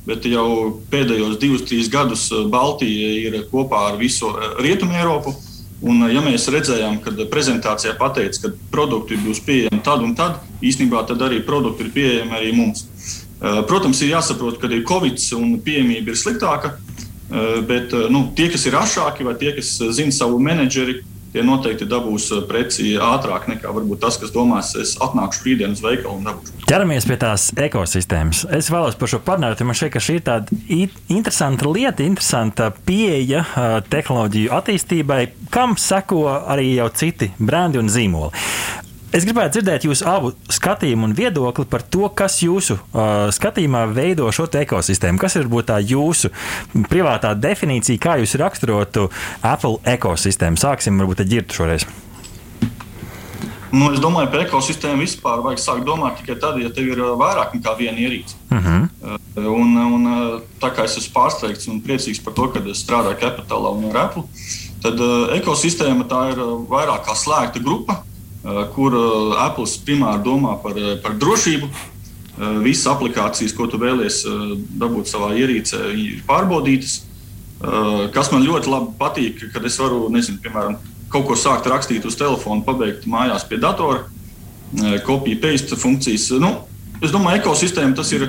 [0.06, 5.34] bet jau pēdējos divus, trīs gadus eh, Baltija ir kopā ar visu eh, Rietumu Eiropu.
[5.86, 10.39] Un, eh, ja mēs redzējām, kad prezentācijā pateica, ka produkti būs pieejami tad un tad,
[10.65, 12.88] īstenībā tad arī produkti ir pieejami arī mums.
[13.68, 16.70] Protams, ir jāsaprot, ka ir Covid un pieejamība ir sliktāka,
[17.68, 20.96] bet nu, tie, kas ir rašāki vai tie, kas zina savu menedžeri,
[21.36, 25.84] tie noteikti dabūs eh, preci ātrāk nekā varbūt tas, kas domās, es atnākšu rītdien uz
[25.84, 26.63] veikalu un dabūšu.
[26.69, 28.45] Ķeramies pie tās ekosistēmas.
[28.56, 30.60] Es vēlos par šo parunāt, jo man šķiet, ka šī ir tāda
[31.12, 35.21] interesanta lieta, interesanta pieeja eh, tehnoloģiju attīstībai,
[35.54, 38.45] kam seko arī jau citi brendi un zīmoli.
[39.15, 44.28] Es gribētu dzirdēt jūsu abu skatījumu un viedokli par to, kas jūsu uh, skatījumā veido
[44.36, 45.19] šo ekosistēmu.
[45.21, 46.32] Kas ir tā jūsu
[46.91, 49.06] privātā definīcija, kā jūs raksturotu
[49.39, 50.60] Apple ekosistēmu?
[50.60, 51.86] Sāksim varbūt ar ģirtu šoreiz.
[53.71, 56.99] Nu, es domāju, ka par ekosistēmu vispār vajag sākt domāt tikai tad, ja tev ir
[57.19, 58.36] vairāk nekā viena ierīce.
[58.49, 58.84] Uh mhm.
[59.06, 59.47] -huh.
[59.54, 60.10] un, un,
[60.60, 64.01] tā kā es esmu pārsteigts un priecīgs par to, ka es strādāju Capitalā un ar
[64.10, 64.23] Apple,
[64.84, 64.99] tad
[65.39, 68.04] ekosistēma tā ir vairāk kā slēgta grupa
[68.75, 71.69] kur eh, Apple primāri domā par, eh, par drošību.
[72.65, 74.17] Visas aplikācijas, ko tu vēlies
[74.75, 76.97] dabūt savā ierīcē, ir pārbaudītas.
[78.12, 80.75] Kas man ļoti labi patīk, kad es varu, nezinu, piemēram,
[81.13, 84.03] kaut ko sākt rakstīt uz telefona, pabeigt mājās pie datora,
[85.08, 86.27] kopija paste funkcijas.
[86.43, 86.51] Nu,
[86.99, 88.27] es domāju, ka ekosistēma tas ir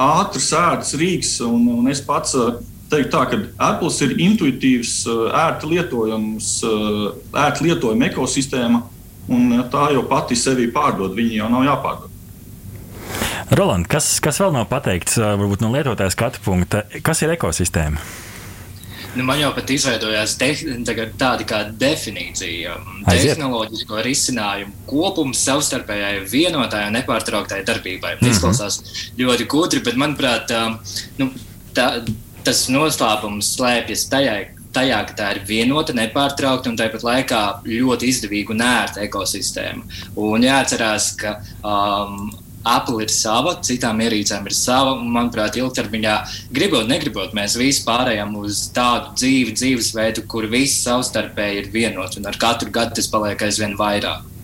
[0.00, 2.32] ātrs, ērts rīks, un, un es pats
[2.88, 5.02] teiktu tā, ka Apple ir intuitīvs,
[5.44, 6.52] ērti lietojams,
[7.36, 8.86] ērti lietojama ekosistēma
[9.28, 11.16] un eh, tā jau pati sevi pārdod.
[11.16, 12.12] Viņi jau nav jāpārdod.
[13.56, 16.86] Roland, kas, kas vēl nav pateikts eh, varbūt, no lietotāja skatu punkta?
[17.06, 18.02] Kas ir ekosistēma?
[19.16, 22.74] Nu, man jau pat izveidojās tāda kā definīcija.
[23.08, 23.30] Aiziet.
[23.30, 28.18] Tehnoloģisko risinājumu kopums savstarpējai vienotāji un nepārtrauktai darbībai.
[28.18, 28.34] Mm -hmm.
[28.34, 30.52] Izklausās ļoti gudri, bet manuprāt,
[31.16, 31.30] nu,
[31.72, 32.04] tā,
[32.44, 34.36] tas noslēpums slēpjas tajā,
[34.76, 39.86] tajā, ka tā ir vienota, nepārtraukta un tāpat laikā ļoti izdevīga un ērta ekosistēma.
[40.22, 42.28] Un jāatcerās, ka um,
[42.66, 44.96] Apple ir sava, citām ierīcēm ir sava.
[44.98, 46.14] Un, manuprāt, ilgtermiņā,
[46.54, 52.26] gribot, negribot, mēs visi pārējām uz tādu dzīvi, dzīvesveidu, kur viss savstarpēji ir vienots un
[52.26, 54.35] ar katru gadu tas paliek aizvien vairāk.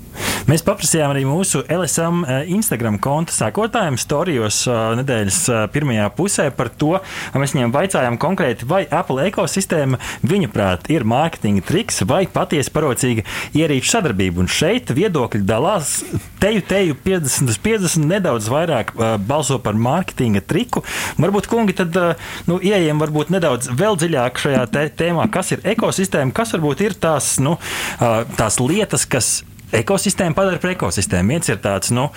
[0.51, 6.49] Mēs paprasījām arī mūsu LSM eh, Instagram konta sekotājiem storijos eh, nedēļas eh, pirmajā pusē
[6.57, 6.97] par to,
[7.39, 13.27] mēs viņiem vaicājām konkrēti, vai Apple ekosistēma viņuprāt ir mārketinga triks vai patiesi parocīga
[13.59, 14.43] ierīču sadarbība.
[14.43, 15.95] Un šeit viedokļi dalās
[16.43, 20.83] teju, teju 50 uz 50 nedaudz vairāk balso par mārketinga triku.
[21.23, 21.97] Varbūt, kungi, tad
[22.51, 24.67] nu, ieejam varbūt nedaudz vēl dziļāk šajā
[24.99, 27.57] tēmā, kas ir ekosistēma, kas varbūt ir tās, nu,
[28.37, 29.33] tās lietas, kas
[29.73, 31.35] ekosistēmu padara par ekosistēmu.
[31.35, 32.09] Viens ir tāds nu,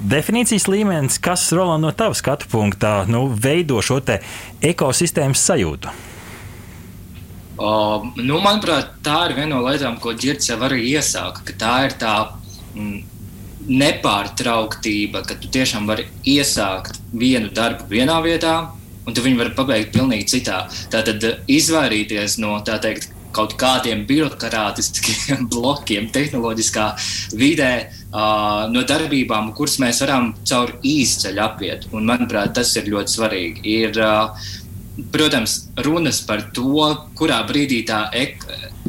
[0.00, 4.00] definīcijas līmenis, kas Roland, no tava skatu punktā nu, veido šo
[4.60, 5.92] ekosistēmas sajūtu.
[7.60, 11.44] Uh, nu, manuprāt, tā ir viena no lietām, ko Girts jau arī iesāka.
[11.60, 12.14] Tā ir tā
[12.72, 13.02] mm,
[13.68, 18.54] nepārtrauktība, ka tu tiešām vari iesākt vienu darbu vienā vietā,
[19.04, 20.62] un tu viņu vari pabeigt pilnīgi citā.
[20.92, 26.86] Tātad izvairīties no tā teikt, kaut kādiem birokrātiskiem blokiem, tehnoloģiskā
[27.40, 27.72] vidē,
[28.10, 31.86] uh, no darbībām, kuras mēs varam caur īsceļu apiet.
[31.94, 33.76] Un, manuprāt, tas ir ļoti svarīgi.
[33.80, 34.50] Ir, uh,
[35.12, 38.44] protams, runas par to, kurā brīdī tā ek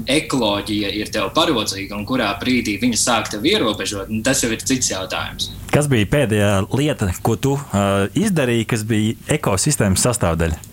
[0.10, 4.92] ekoloģija ir tev parodzīga un kurā brīdī viņa sāk tevi ierobežot, tas jau ir cits
[4.94, 5.52] jautājums.
[5.72, 10.71] Kas bija pēdējā lieta, ko tu uh, izdarīji, kas bija ekosistēmas sastāvdaļa?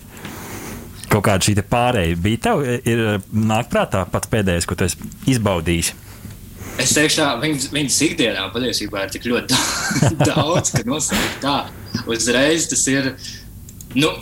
[1.09, 5.93] Kaut kāda šī pārējai bija tev, ir nāk prātā pats pēdējais, ko tu esi izbaudījis.
[6.79, 9.57] Es teikšu, tā viņas, viņas ikdienā patiesībā ir tik ļoti
[10.29, 11.59] daudz, ka nosaukt tā.
[12.07, 13.15] Uzreiz tas ir.
[13.97, 14.13] Nu,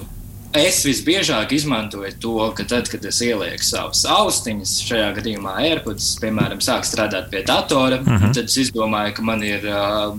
[0.57, 6.61] Es visbiežāk izmantoju to, ka tad, kad es ielieku savus austiņus, šajā gadījumā AirPods, piemēram,
[6.63, 8.23] sāk strādāt pie datora, uh mhm.
[8.23, 8.33] -huh.
[8.33, 10.15] tad es izdomāju, ka man ir uh,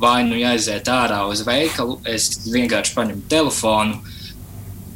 [0.00, 4.00] vai nu jāiziet ārā uz veikalu, es vienkārši paņemu telefonu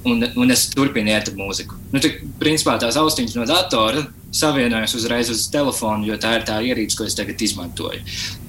[0.05, 1.79] un, un es turpinu iet ar mūziku.
[1.93, 6.59] Nu, tā, principā tās austiņas no datora savienojas uzreiz uz telefonu, jo tā ir tā
[6.65, 8.03] ierīce, ko es tagad izmantoju.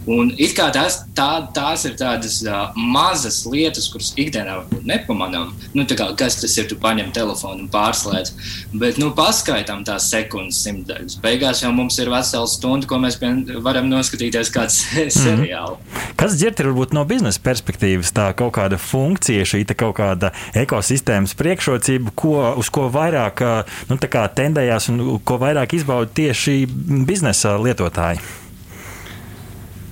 [0.05, 5.53] Un it kā tās, tā, tās ir tādas uh, mazas lietas, kuras ikdienā nepamanām.
[5.73, 6.67] Nu, kā, kas tas ir?
[6.69, 8.31] Tu paņem telefonu un pārslēdz.
[8.77, 11.17] Bet nu, paskaitām tās sekundes simtdaļas.
[11.23, 13.17] Beigās jau mums ir vesela stunda, ko mēs
[13.65, 14.79] varam noskatīties kāds
[15.13, 15.81] seriāls.
[15.81, 16.13] Mm.
[16.19, 21.35] Kas dzird ir varbūt no biznesa perspektīvas tā kaut kāda funkcija, šī kaut kāda ekosistēmas
[21.37, 23.41] priekšrocība, ko, uz ko vairāk
[23.89, 26.63] nu, tendējās un ko vairāk izbauda tieši
[27.07, 28.44] biznesa lietotāji?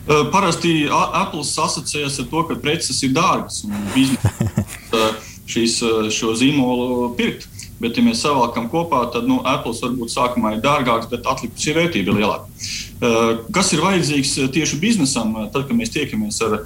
[0.08, 5.06] Parasti Apple asociējas ar to, ka preces ir dārgas un biznesa
[5.54, 5.80] šīs,
[6.12, 7.48] šo zīmolu pirkt.
[7.84, 12.14] Bet, ja mēs savākam kopā, tad nu, Apple varbūt sākumā ir dārgāks, bet atlikusī vērtība
[12.14, 13.42] ir lielāka.
[13.56, 16.62] Kas ir vajadzīgs tieši biznesam, tad, kad mēs tiekamies ar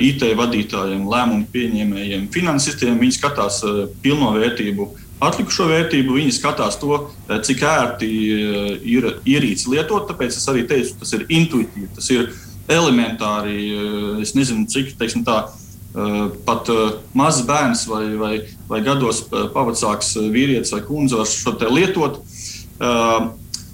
[0.00, 3.60] IT vadītājiem, lēmumu pieņēmējiem, finansistiem, viņi skatās
[4.04, 4.88] pilno vērtību
[5.24, 7.00] atlikušo vērtību, viņi skatās to,
[7.44, 8.08] cik ērti
[8.86, 10.06] ir ierīci lietot.
[10.10, 12.30] Tāpēc es arī teicu, tas ir intuitīvi, tas ir
[12.68, 13.58] elementāri.
[14.22, 15.46] Es nezinu, cik teiksim, tā.
[16.46, 16.68] Pat
[17.16, 18.34] mazs bērns vai, vai,
[18.68, 22.20] vai gados pavacāks vīrietis vai kundze var šo lietot.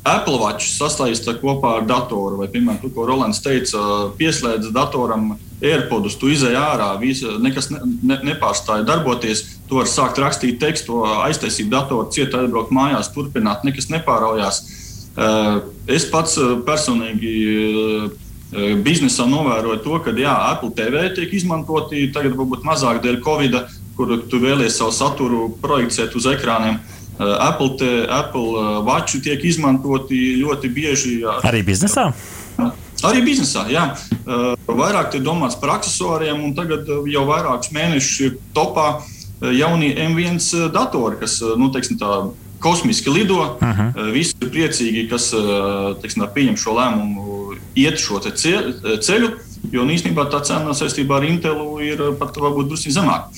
[0.05, 3.81] Apple Watch sastāvdaļa kopā ar datoru, vai, piemēram, to, ko Rolands teica,
[4.19, 5.31] pieslēdz datoram
[5.65, 9.47] AirPodus, tu izēj ārā, visa, nekas ne, ne, nepārstāja darboties.
[9.65, 14.61] Tu vari sākt rakstīt tekstu, aiztaisīt datoru, ciet, atbraukt mājās, turpināt, nekas nepāraujās.
[15.89, 16.37] Es pats
[16.69, 17.33] personīgi
[18.55, 23.57] biznesā novēroju to, ka jā, Apple TV tiek izmantoti tagad varbūt mazāk dēļ Covid,
[23.97, 26.79] kur tu vēlies savu saturu projicēt uz ekrāniem.
[27.19, 31.19] Apple, te, Apple Watch tiek izmantoti ļoti bieži.
[31.47, 32.09] Arī biznesā?
[33.05, 33.85] Arī biznesā, jā.
[34.67, 39.03] Vairāk tiek domāts par accessoriem, un tagad jau vairākus mēnešus ir topā
[39.55, 42.11] jaunie M1 datori, kas, nu, teiksim, tā
[42.65, 43.59] kosmiski lido.
[43.61, 44.13] Uh -huh.
[44.13, 45.31] Visi ir priecīgi, kas
[46.01, 47.34] teiksim, pieņem šo lēmumu,
[47.79, 49.31] iet šo ceļu.
[49.73, 53.33] Jo īstenībā tā cena saistībā ar Intelu ir pat varbūt drusku zemāka.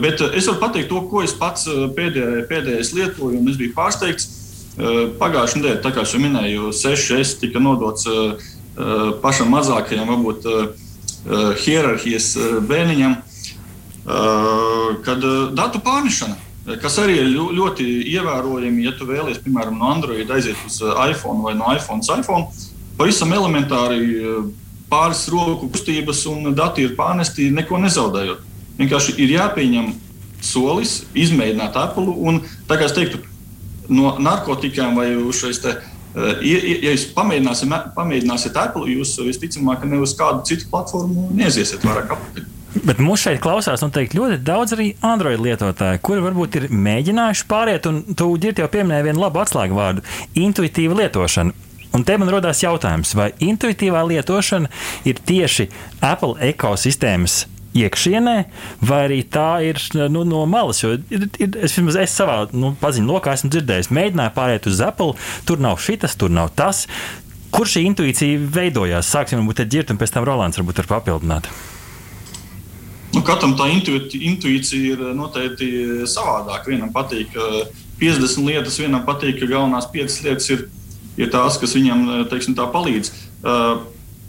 [0.00, 4.28] Bet es varu pateikt to, ko es pats pēdējais, pēdējais lietoju, un es biju pārsteigts.
[5.20, 8.06] Pagājušajā nedēļā, tā kā jau minēju, 6S tika nodots
[9.20, 10.46] pašam mazākajam, varbūt
[11.64, 12.30] hierarhijas
[12.70, 13.18] bērniņam,
[15.04, 15.26] kad
[15.58, 16.38] datu pārnešana
[16.80, 21.54] kas arī ir ļoti ievērojami, ja tu vēlies, piemēram, no Android aiziet uz iPhone vai
[21.58, 22.46] no iPhone uz iPhone.
[23.00, 24.42] Pavisam elementāri uh,
[24.90, 28.42] pāris roku kustības un dati ir pārnesti, neko nezaudējot.
[28.76, 29.94] Vienkārši ir jāpieņem
[30.44, 32.12] solis, izmēģināt Apple.
[32.12, 33.22] Un, tā kā es teiktu,
[33.88, 35.78] no narkotikām vai šīs te.
[36.10, 41.86] Uh, ja, ja jūs pamēģināsiet, pamēģināsiet Apple, jūs visticamāk ne uz kādu citu platformu neiesiet
[41.86, 42.48] vairāk apakaļ.
[42.84, 47.88] Bet mūs šeit klausās noteikti ļoti daudz arī Android lietotāju, kuri varbūt ir mēģinājuši pāriet,
[47.90, 50.04] un tu ģirti jau pieminēji vienu labu atslēgu vārdu-
[50.44, 51.69] intuitīva lietošana.
[51.96, 54.70] Un te man radās jautājums, vai intuitīvā lietošana
[55.10, 55.66] ir tieši
[56.06, 57.44] Apple ekosistēmas
[57.76, 58.36] iekšienē,
[58.82, 59.78] vai arī tā ir
[60.10, 60.82] nu, no malas.
[60.82, 65.14] Jo ir, ir, es, es savā nu, paziņu lokā esmu dzirdējis, mēģināju pāriet uz Apple,
[65.46, 66.86] tur nav šitas, tur nav tas.
[67.50, 69.10] Kur šī intuīcija veidojās?
[69.10, 71.50] Sāksim ar ģirtu, un pēc tam Rolands varbūt var papildināt.
[73.10, 75.70] Nu, katram tā intuīcija ir noteikti
[76.06, 76.70] savādāka.
[76.70, 77.34] Vienam patīk
[77.98, 80.68] 50 lietas, vienam patīk, ka galvenās 5 lietas ir,
[81.18, 83.12] ir tās, kas viņam teiksim, palīdz.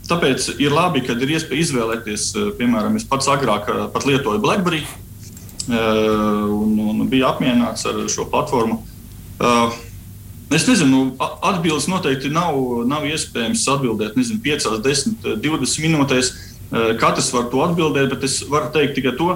[0.09, 2.31] Tāpēc ir labi, ka ir iespēja izvēlēties.
[2.57, 4.81] Piemēram, es pats agrāk pat lietoju BlackBerry
[5.69, 8.81] un, un biju apmierināts ar šo platformu.
[10.51, 11.13] Es nezinu,
[11.47, 16.31] atbildes noteikti nav, nav iespējams atbildēt nezinu, 5, 10, 20 minūtēs.
[16.71, 19.29] Eh, katrs var to atbildēt, bet es varu teikt tikai to,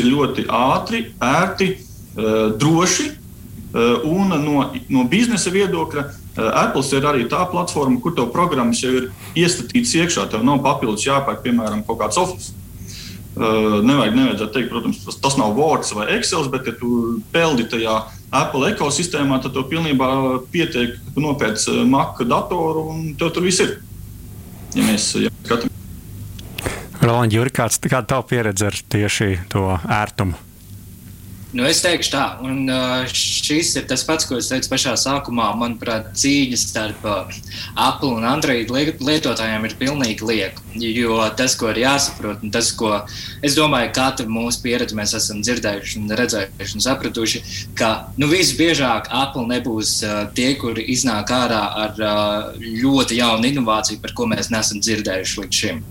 [0.00, 3.16] ir ļoti ātri, ērti, eh, droši.
[3.70, 6.02] Un no, no biznesa viedokļa
[6.38, 10.28] Apple ir arī tā platforma, kur tev programmas jau ir iesaistītas iekšā.
[10.30, 12.54] Tev nav papildus jāpērk, piemēram, kaut kāds Office.
[13.40, 17.96] Nevajag, nevajadzētu teikt, protams, tas, tas nav Word vai Excel, bet, ja tu peldi tajā
[18.30, 20.10] Apple ekosistēmā, tad tev pilnībā
[20.52, 23.78] pietiek, ka tu nopērc Mac datoru un tev tur viss ir.
[24.76, 25.74] Ja mēs ja skatāmies.
[27.00, 30.49] Roland, Juri, kāds, kāda tava pieredze ar tieši to ērtumu?
[31.50, 32.68] Nu, es teikšu tā, un
[33.10, 35.48] šis ir tas pats, ko es teicu pašā sākumā.
[35.58, 40.62] Manuprāt, cīņa starp Apple un Android lietotājiem ir pilnīgi lieka.
[40.78, 42.92] Jo tas, ko ir jāsaprot, un tas, ko
[43.42, 47.42] es domāju, katru mūsu pieredzi mēs esam dzirdējuši un redzējuši un sapratuši,
[47.78, 49.96] ka nu, visbiežāk Apple nebūs
[50.38, 51.98] tie, kuri iznāk ārā ar
[52.62, 55.82] ļoti jaunu inovāciju, par ko mēs neesam dzirdējuši līdz šim.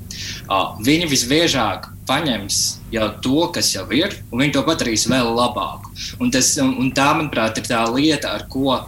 [0.86, 2.62] Viņi visbiežāk paņems
[2.94, 5.94] jau to, kas jau ir, un viņi to padarīs vēl labāku.
[6.20, 8.80] Un, tas, un tā, manuprāt, ir tā lieta, ar ko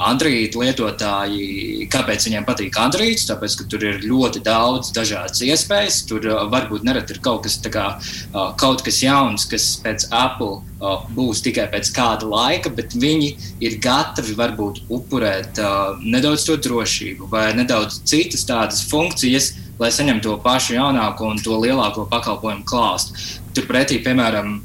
[0.00, 3.20] Android lietotāji, kāpēc viņiem patīk Android?
[3.28, 6.00] Tāpēc, ka tur ir ļoti daudz dažādas iespējas.
[6.08, 7.86] Tur varbūt nereti ir kaut kas, kā,
[8.60, 10.62] kaut kas jauns, kas pēc Apple
[11.12, 15.60] būs tikai pēc kāda laika, bet viņi ir gatavi varbūt upurēt
[16.00, 21.56] nedaudz to drošību vai nedaudz citas tādas funkcijas, lai saņemtu to pašu jaunāko un to
[21.60, 23.16] lielāko pakalpojumu klāstu.
[23.56, 24.58] Turpretī, piemēram,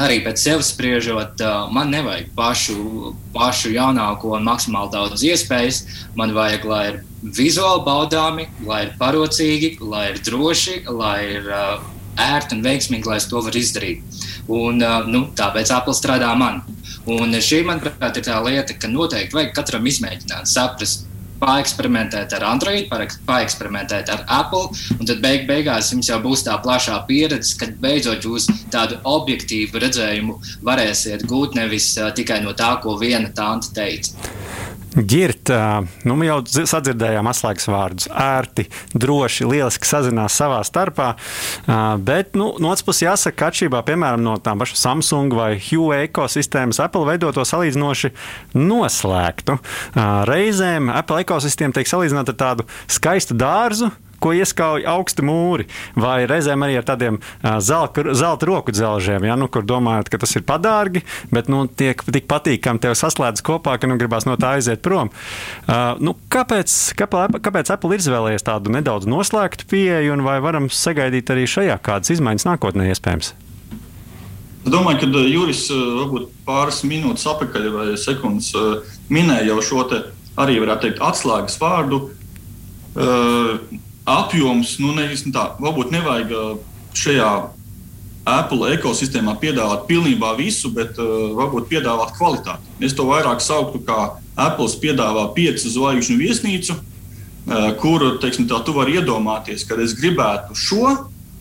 [0.00, 1.42] arī pēc sevis spriežot,
[1.72, 5.82] man nevajag pašu, pašu jaunāko un maksimāli daudz iespējas.
[6.18, 7.02] Man vajag, lai ir
[7.36, 11.50] vizuāli baudāmi, lai ir parocīgi, lai ir droši, lai ir
[12.16, 14.22] ērti un veiksmīgi, lai es to varu izdarīt.
[14.52, 16.62] Un, nu, tāpēc Apple strādā man.
[17.06, 21.06] Un šī, manuprāt, ir tā lieta, ka noteikti vajag katram izmēģināt, saprast,
[21.40, 22.88] paeksperimentēt ar Android,
[23.28, 28.26] paeksperimentēt ar Apple, un tad beig beigās jums jau būs tā plašā pieredze, kad beidzot
[28.26, 34.75] jūs tādu objektīvu redzējumu varēsiet gūt nevis tikai no tā, ko viena tante teica.
[34.96, 35.50] Girt,
[36.08, 38.08] nu, jau sadzirdējām atslēgas vārdus.
[38.08, 38.64] Ērti,
[38.96, 41.10] droši, lieliski sazinās savā starpā.
[42.00, 46.06] Bet nu, no otras puses, jāsaka, ka atšķirībā piemēram no tām pašām Samsung vai Huawei
[46.06, 48.12] ekosistēmas, Apple veido to salīdzinoši
[48.56, 49.58] noslēgtu.
[50.32, 55.66] Reizēm Apple ekosistēma tiek salīdzināta ar tādu skaistu dārzu ko ieskauj augsti mūri,
[55.98, 57.20] vai reizēm arī ar tādiem
[57.62, 62.02] zelta, zelta roku dzelžiem, ja, nu, kur domājat, ka tas ir padārgi, bet nu, tiek
[62.04, 65.10] tik patīkami tev saslēdz kopā, ka nu, gribās no tā aiziet prom.
[65.66, 70.70] Uh, nu, kāpēc, kāpēc, kāpēc Apple ir izvēlējies tādu nedaudz noslēgtu pieeju, un vai varam
[70.72, 73.34] sagaidīt arī šajā kādas izmaiņas nākotnē iespējams?
[74.66, 78.50] Es domāju, ka Juris varbūt pāris minūtes atpakaļ vai sekundes
[79.14, 79.84] minēja jau šo
[80.36, 82.00] arī, varētu teikt, atslēgas vārdu.
[82.96, 83.60] Uh,
[84.06, 86.32] apjoms, nu, nevis tā, varbūt nevajag
[86.96, 87.30] šajā
[88.26, 92.72] Apple ekosistēmā piedāvāt pilnībā visu, bet uh, varbūt piedāvāt kvalitāti.
[92.82, 98.74] Es to vairāk sauktu kā Apple piedāvā piecu zvaigžņu viesnīcu, uh, kuru teiksim, tā, tu
[98.74, 100.96] vari iedomāties, kad es gribētu šo,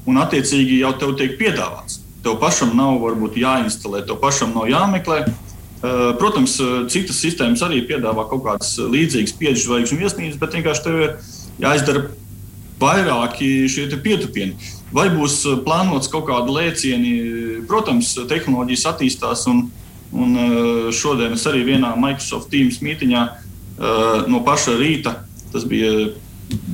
[0.06, 2.04] un attiecīgi jau tev tiek piedāvāts.
[2.26, 5.24] Tev pašam nav varbūt jāinstalē, tev pašam nav jāmeklē.
[5.26, 6.60] Uh, protams,
[6.94, 11.18] citas sistēmas arī piedāvā kaut kādas līdzīgas piecu zvaigžņu viesnīcas, bet vienkārši tev ir
[11.66, 12.06] jāizdara
[12.80, 14.56] vairāki šie pietupieni.
[14.96, 17.14] Vai būs eh, plānots kaut kādi lēcieni?
[17.70, 19.66] Protams, tehnoloģijas attīstās, un,
[20.14, 25.20] un eh, šodien es arī vienā Microsoft Teams mītiņā eh, no paša rīta,
[25.54, 26.14] tas bija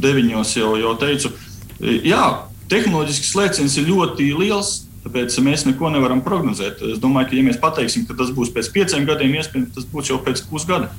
[0.03, 1.31] deviņos, jau, jau teicu,
[1.79, 2.23] jā,
[2.71, 4.79] tehnoloģisks lēciens ir ļoti liels.
[5.01, 6.83] Tāpēc mēs neko nevaram prognozēt.
[6.85, 10.11] Es domāju, ka, ja mēs pateiksim, ka tas būs pēc pieciem gadiem, iespējams, tas būs
[10.11, 10.91] jau pēc pusgada.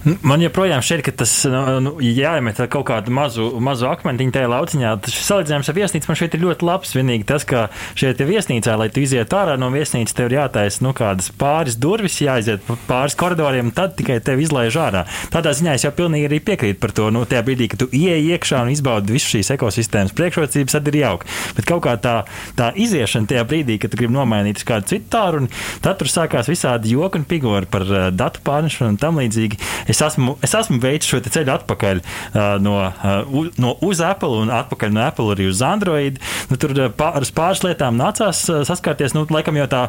[0.00, 4.92] Man joprojām šķiet, ka tas nu, nu jāiemet kaut kādu mazu, mazu akmentiņu tajā lauciņā.
[5.04, 6.94] Tas salīdzinājums ar viesnīcu man šeit ir ļoti labs.
[6.96, 7.66] Vienīgi tas, ka
[7.98, 11.76] šeit ir viesnīcā, lai tu izietu ārā no viesnīcas, tev ir jātaisa nu, kādas pāris
[11.80, 15.04] durvis, jāiziet pāris koridoriem, tad tikai tevi izlaiž ārā.
[15.34, 17.10] Tādā ziņā es jau pilnīgi arī piekrītu par to.
[17.12, 21.00] Nu, tajā brīdī, kad tu ieej iekšā un izbaudi visu šīs ekosistēmas priekšrocības, tad ir
[21.02, 21.28] jauki.
[21.58, 22.16] Bet kaut kā tā,
[22.56, 25.44] tā iziešana tajā brīdī, kad tu gribi nomainīt uz kādu citu tāru,
[25.84, 29.60] tad tur sākās visādi joki un pigori par uh, datu pārnešanu un tam līdzīgi
[29.90, 34.52] es esmu, es esmu veicis šo ceļu atpakaļ uh, no, uh, no uz Apple un
[34.54, 36.20] atpakaļ no Apple arī uz Android.
[36.50, 39.14] Nu, tur pār, ar pāris lietām nācās saskarties.
[39.16, 39.82] Nu, laikam jau tā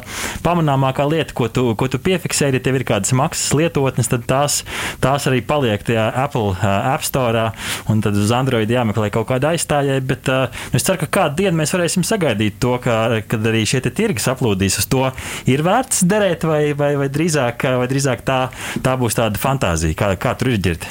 [0.44, 4.60] pamanāmākā lieta, ko tu, ko tu piefiksēji, ja tev ir kādas maksas lietotnes, tad tās,
[5.02, 7.48] tās arī paliek tajā Apple uh, App Store
[7.90, 10.04] un tad uz Android jāmeklē kaut kāda aizstājēja.
[10.06, 13.82] Bet uh, es ceru, ka kādu dienu mēs varēsim sagaidīt to, ka, kad arī šie
[13.88, 15.04] tirgi saplūdīs uz to.
[15.50, 18.40] Ir vērts derēt, vai, vai, vai, drīzāk, vai drīzāk tā,
[18.84, 19.91] tā būs tāda fantāzija?
[19.98, 20.90] Kā, kā tur ir ģirti?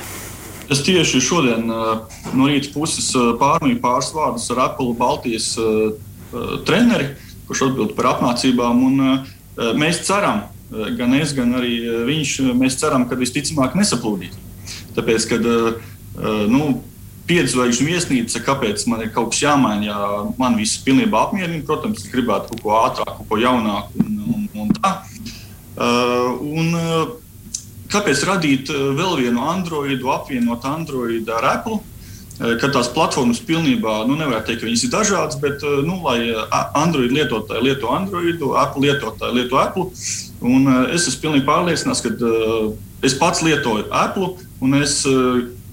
[0.72, 3.10] Es tieši šodien no rīta puses
[3.42, 5.50] pārmīju pāris vārdus ar Apple Baltijas
[6.68, 7.10] treneri,
[7.50, 8.86] kurš atbild par apmācībām.
[9.76, 11.74] Mēs ceram, gan es, gan arī
[12.08, 14.38] viņš, mēs ceram, ka visticamāk nesaplūdīs.
[14.96, 15.50] Tāpēc, kad
[16.52, 16.70] nu,
[17.28, 19.98] piedzvaigžņu viesnīca, kāpēc man ir kaut kas jāmaina, ja
[20.40, 24.72] man viss pilnībā apmierina, protams, gribētu kaut ko ātrāku, kaut ko jaunāku un, un, un
[24.80, 24.96] tā.
[25.82, 26.74] Un,
[27.94, 31.80] kāpēc radīt vēl vienu Androidu, apvienot Androidu ar Apple?
[32.42, 36.32] Kad tās platformas pilnībā, nu, nevar teikt, ka viņas ir dažādas, bet, nu, lai
[36.80, 39.92] Android lietotāji lieto Android, Apple lietotāji lieto Apple.
[40.42, 42.10] Un es esmu pilnīgi pārliecināts, ka
[43.06, 44.32] es pats lietoju Apple,
[44.66, 45.04] un es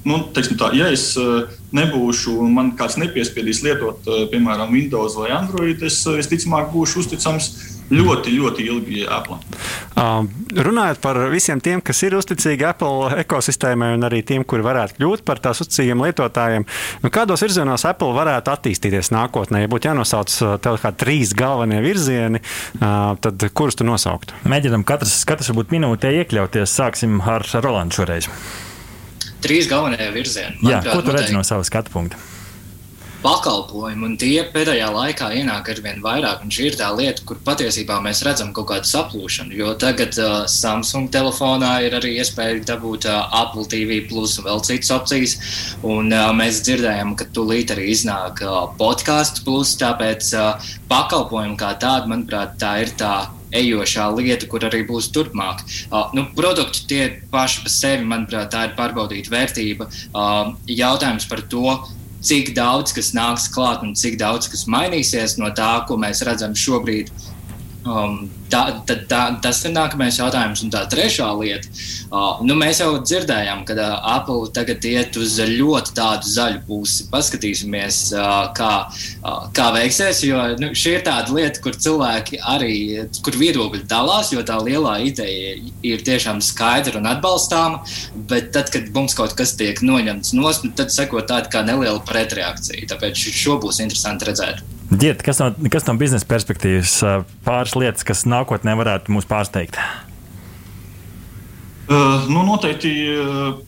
[0.08, 5.82] nu, tā, ja es eh, nebūšu man kāds nepiespiedīs lietot, eh, piemēram, Windows vai Android,
[5.82, 7.50] es eh, visticamāk būšu uzticams
[7.92, 9.38] ļoti, ļoti ilgi Apple.
[9.98, 14.98] Uh, runājot par visiem tiem, kas ir uzticīgi Apple ekosistēmai un arī tiem, kuri varētu
[14.98, 16.68] kļūt par tās uzticīgiem lietotājiem,
[17.02, 19.64] nu, kādos virzienos Apple varētu attīstīties nākotnē?
[19.64, 22.42] Ja būtu jānosauc tev kā trīs galvenie virzieni,
[22.78, 24.38] uh, tad kurus tu nosauktu?
[24.48, 26.78] Mēģinam katrs, katrs varbūt minūtē iekļauties.
[26.78, 28.30] Sāksim ar Rolandu šoreiz
[29.44, 30.58] trīs galvenie virzieni.
[30.66, 32.18] Jā, ko tu redzi no savas skatu punkta?
[33.22, 36.44] Pakalpojumi, un tie pēdējā laikā ienāk ar vien vairāk.
[36.44, 39.56] Un šī ir tā lieta, kur patiesībā mēs redzam kaut kādu saplūšanu.
[39.58, 44.92] Jo tagad uh, Samsung telefonā ir arī iespēja dabūt uh, Apple TV plus vēl citas
[44.94, 45.36] opcijas.
[45.86, 51.74] Un uh, mēs dzirdējām, ka tūlīt arī iznāk uh, podkāstu plus, tāpēc uh, pakalpojumi kā
[51.82, 53.16] tādi, manuprāt, tā ir tā
[53.54, 55.62] ejošā lieta, kur arī būs turpmāk.
[55.88, 59.88] Uh, nu, produkti tie paši par sevi, manuprāt, tā ir pārbaudīta vērtība.
[60.12, 61.78] Uh, jautājums par to,
[62.24, 66.56] cik daudz kas nāks klāt un cik daudz kas mainīsies no tā, ko mēs redzam
[66.58, 67.12] šobrīd.
[67.86, 70.64] Um, tā, tā, tā, tas ir nākamais jautājums.
[70.64, 71.70] Un tā trešā lieta,
[72.10, 77.06] uh, nu, mēs jau dzirdējām, ka uh, Apple tagad iet uz ļoti tādu zaļu pusi.
[77.12, 78.72] Paskatīsimies, uh, kā,
[79.22, 80.24] uh, kā veiksies.
[80.26, 82.74] Jo nu, šī ir tāda lieta, kur cilvēki arī,
[83.24, 85.54] kur viedokļi dalās, jo tā lielā ideja
[85.86, 87.84] ir tiešām skaidra un atbalstāma.
[88.28, 92.02] Bet tad, kad mums kaut kas tiek noņemts no spēka, tad seko tāda kā neliela
[92.08, 92.90] pretreakcija.
[92.90, 94.77] Tāpēc šo būs interesanti redzēt.
[94.88, 96.94] Ģiet, kas, no, kas no biznesa perspektīvas
[97.44, 99.76] pāris lietas, kas nākotnē varētu mūs pārsteigt?
[101.88, 103.58] Uh, nu, noteikti uh,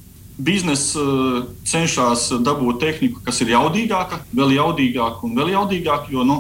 [0.41, 6.39] biznesa uh, cenšas dabūt tehniku, kas ir jaudīgāka, vēl jaudīgāka un vēl jaudīgāka, jo nu,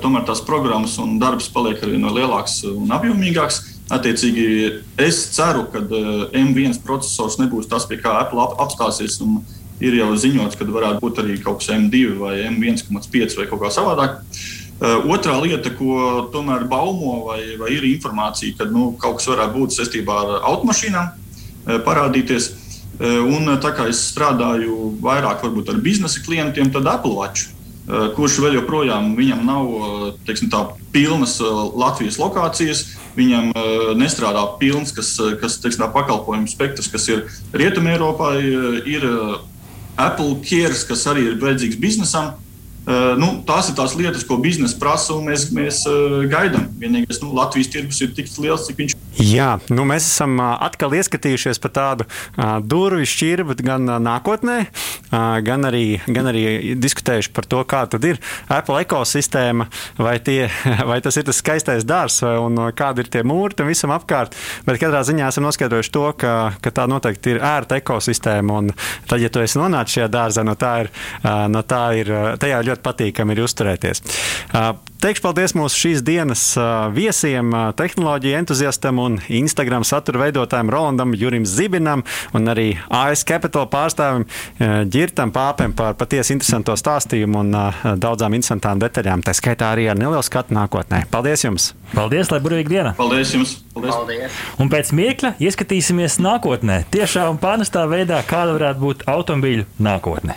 [0.00, 3.66] tomēr tās programmas un darbs paliek arī no lielāks un apjomīgāks.
[3.90, 4.44] Attiecīgi,
[5.02, 5.80] es ceru, ka
[6.38, 9.16] M1 processors nebūs tas, pie kā Apple apstāsies.
[9.24, 13.46] Un, uh, ir jau ziņots, ka varētu būt arī kaut kas M2 vai M1,5 vai
[13.50, 14.20] kaut kā savādāk.
[14.80, 19.52] Uh, otrā lieta, ko tomēr baumo, vai, vai ir informācija, ka nu, kaut kas varētu
[19.58, 22.46] būt saistībā ar automašīnām, uh, parādīties.
[23.00, 27.56] Uh, un tā kā es strādāju vairāk varbūt, ar biznesa klientiem, tad Apple Watch,
[28.14, 29.70] kurš vēl joprojām nav
[30.22, 30.60] teiksim, tā,
[30.94, 32.84] pilnas Latvijas lokācijas,
[33.16, 33.48] viņam
[33.98, 37.24] nestrādā pilns, kas, kas teiksim, pakalpojumu spektrs, kas ir
[37.56, 39.08] Rietumē Eiropā, ir
[40.06, 42.32] Apple ķērs, kas arī ir vajadzīgs biznesam.
[42.80, 46.64] Uh, nu, tās ir tās lietas, ko biznesa prasa, un mēs, mēs uh, gaidām.
[46.80, 49.02] Vienīgais, nu, Latvijas tirgus ir tik liels, cik viņš ir.
[49.18, 55.40] Jā, nu mēs esam atkal ieskatījušies par tādu uh, durvju šķirbu gan uh, nākotnē, uh,
[55.44, 59.66] gan, arī, gan arī diskutējuši par to, kā tad ir Apple ekosistēma,
[59.98, 60.46] vai, tie,
[60.90, 64.36] vai tas ir tas skaistais dārzs, un kādi ir tie mūri tam visam apkārt.
[64.68, 68.70] Bet katrā ziņā esam noskaidrojuši to, ka, ka tā noteikti ir ērta ekosistēma, un
[69.10, 70.92] tad, ja tu esi nonācis šajā dārzā, no tā ir,
[71.50, 74.04] no tā ir tajā ļoti patīkami ir uzturēties.
[75.00, 76.42] Teikšu paldies mūsu šīs dienas
[76.92, 82.02] viesiem, tehnoloģiju entuziastam un Instagram satura veidotājiem Rolandam Jurim Zibinam
[82.36, 84.26] un arī AS Capital pārstāvim
[84.92, 87.56] Girtam Pāpem par patiesi interesanto stāstījumu un
[87.96, 89.24] daudzām interesantām detaļām.
[89.24, 91.06] Tā skaitā arī ar nelielu skatu nākotnē.
[91.08, 91.70] Paldies jums!
[91.94, 92.92] Paldies, lai burvīgi diena!
[93.00, 93.56] Paldies jums!
[93.72, 93.96] Paldies.
[93.96, 94.42] Paldies!
[94.60, 96.82] Un pēc mirkļa ieskatīsimies nākotnē.
[96.92, 100.36] Tiešā un pārnestā veidā, kāda varētu būt automobīļu nākotne.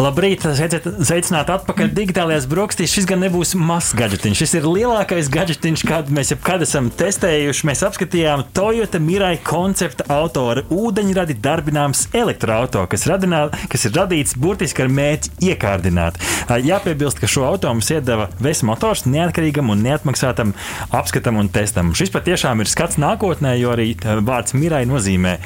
[0.00, 2.92] Labrīt, sveicināti atpakaļ digitālajās brokastīs.
[2.94, 4.38] Šis gan nebūs mazs gadgetiņš.
[4.40, 7.66] Šis ir lielākais gadgetiņš, kādu mēs jebkad esam testējuši.
[7.68, 14.38] Mēs apskatījām Toyota Mirai koncepta auto ar ūdeņradi darbināms elektroautorātu, kas, radinā, kas ir radīts
[14.40, 16.16] burtiski ar mērķi iekārdināt.
[16.48, 20.56] Jāpiebilst, ka šo auto mums iedeva Vēs motors neatkarīgam un neatmaksātam
[20.96, 21.92] apskatam un testam.
[21.92, 25.36] Šis patiešām ir skats nākotnē, jo arī vārds Mirai nozīmē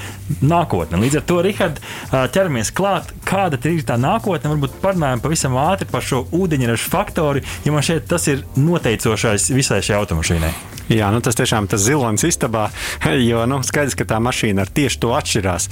[0.46, 1.02] nākotne.
[1.02, 1.82] Līdz ar to, Rihard,
[2.14, 7.42] ķeramies klāt, kāda ir tā nākotne nākotnē varbūt parunājam pavisam ātri par šo ūdeņraža faktoru,
[7.64, 10.52] jo man šeit tas ir noteicošais visai šai automašīnai.
[10.92, 12.68] Jā, nu tas tiešām tas zilonis istabā,
[13.30, 15.68] jo nu, skaidrs, ka tā mašīna ar tieši to atšķirās.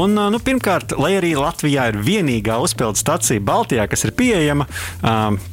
[0.00, 4.68] Un, nu, pirmkārt, lai arī Latvijā ir vienīgā uzpildes stacija Baltijā, kas ir pieejama,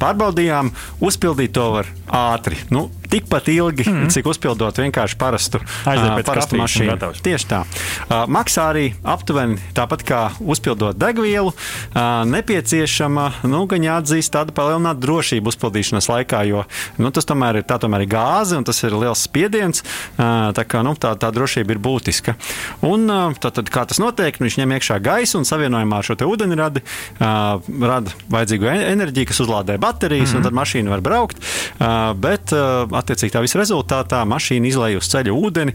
[0.00, 0.72] pārbaudījām,
[1.04, 2.60] uzpildīt to var ātri.
[2.72, 4.10] Nu, tikpat ilgi, mm -hmm.
[4.10, 7.12] cik uzpildot vienkārši parastu, uh, parastu mašīnu.
[7.22, 7.60] Tieši tā.
[7.60, 11.52] Uh, maksā arī aptuveni tāpat kā uzpildot degvielu.
[11.52, 16.64] Uh, nepieciešama, nu, gan jāatzīst, tāda palielināta drošība uzpildīšanas laikā, jo
[16.96, 19.82] nu, tas tomēr ir, tomēr ir gāze un tas ir liels spiediens.
[20.16, 22.36] Tā, kā, nu, tā, tā drošība ir būtiska.
[22.86, 26.16] Un, uh, tad, kā tas notiek, nu, viņš ņem iekšā gaisu un savienojumā ar šo
[26.32, 30.38] ūdeņradi uh, rada vajadzīgo enerģiju, kas uzlādē baterijas, mm -hmm.
[30.38, 31.42] un tad mašīna var braukt.
[32.22, 35.74] Bet, attiecīgi tā visa rezultātā mašīna izlaiž uz ceļa ūdeni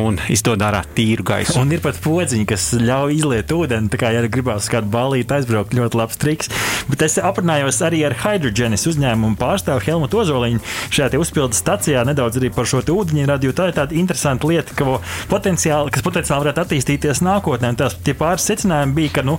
[0.00, 1.58] un izdod ārā tīru gaisu.
[1.60, 3.90] Un ir pat podziņi, kas ļauj izliet ūdeni.
[3.92, 6.52] Tā kā, ja gribās kādu balīti aizbraukt, ļoti labs triks.
[6.88, 10.62] Bet es aprunājos arī ar Hydrogenis uzņēmumu pārstāvu Helmutu Ozoliņu
[10.94, 14.98] šajā uzpildes stacijā nedaudz arī par šo ūdeņradi, jo tā ir tāda interesanta lieta, ka
[15.30, 17.72] potenciāli, kas potenciāli varētu attīstīties nākotnē.
[17.78, 19.38] Tās pāris secinājumi bija, ka nu,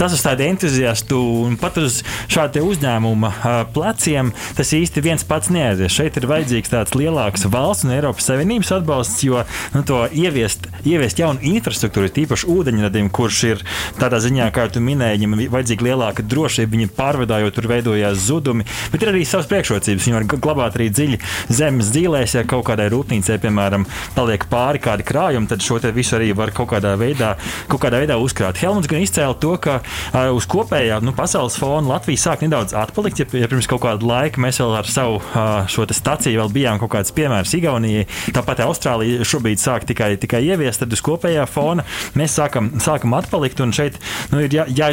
[0.00, 2.00] tas uz tādu entuziastu un pat uz
[2.30, 3.32] šāda uzņēmuma
[3.74, 5.92] pleciem tas īsti viens pats neaizies.
[5.94, 9.42] Šeit ir vajadzīgs tāds lielāks valsts un Eiropas Savienības atbalsts, jo
[9.74, 13.64] nu, to ieviest, ieviest jaunu infrastruktūru, tīpaši ūdeņradim, kurš ir
[14.00, 19.04] tādā ziņā, kā tu minēji, viņam vajadzīga lielāka drošība, viņi pārvedājot, tur veidojās zudumi, bet
[19.04, 20.06] ir arī savas priekšrocības.
[20.06, 21.20] Viņi var glabāt arī dziļi
[21.52, 26.32] zemes dzīvēs, ja kaut kādai rūpnīcai, piemēram, paliek pāri kādi krājumi, tad šo visu arī
[26.36, 27.34] var kaut kādā veidā,
[27.70, 28.60] kaut kādā veidā uzkrāt.
[28.62, 33.22] Helmuts gan izcēla to, ka uh, uz kopējā nu, pasaules fona Latvija sāk nedaudz atpalikt,
[33.22, 36.92] ja, ja pirms kaut kāda laika mēs vēl ar savu uh, šo staciju bijām kaut
[36.94, 38.06] kāds piemērs Igaunijai.
[38.34, 41.84] Tāpat Austrālija šobrīd sāk tikai, tikai ieviest, tad uz kopējā fona
[42.18, 43.60] mēs sākam, sākam atpalikt.
[43.64, 43.98] Un šeit
[44.32, 44.90] nu, ir jā, jā,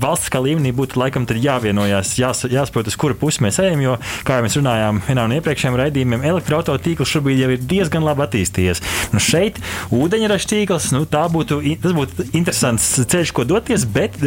[0.00, 3.82] valsts kā līmenī būtu laikam jāvienojās, jās, jāsaprot, uz kuru pusi mēs ejam.
[3.84, 3.96] Jo,
[4.26, 8.24] kā jau mēs runājām vienā no iepriekšējiem raidījumiem, elektroautorāta tīkls šobrīd jau ir diezgan labi
[8.26, 8.82] attīstījies.
[9.12, 9.58] Nu, šeit
[9.94, 14.18] ūdeņraža tīkls, nu, būtu, tas būtu interesants ceļš, ko doties, bet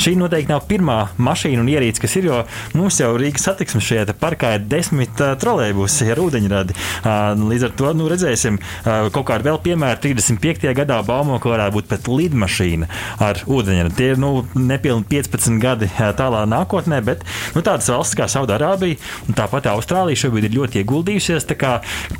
[0.00, 2.22] šī noteikti nav pirmā mašīna un ierīce, kas ir.
[2.22, 2.42] Jo
[2.78, 6.76] mums jau Rīgas satiksmes šajā parkā ir desmit uh, trolēļbusi ar ūdeņradi.
[7.02, 10.00] Uh, līdz ar to nu, redzēsim uh, kaut kādu vēl piemēru.
[10.02, 10.68] 35.
[10.78, 12.88] gadā baumo, ka varētu būt pat lidmašīna
[13.22, 13.96] ar ūdeņradi.
[13.98, 17.26] Tie ir nu, nepilni 15 gadi tālā nākotnē, bet
[17.56, 21.48] nu, tādas valsts kā Saudārābija un tāpat Austrālija šobrīd ir ļoti ieguldījusies.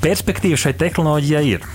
[0.03, 1.67] Perspektīva šai tehnoloģijai ir.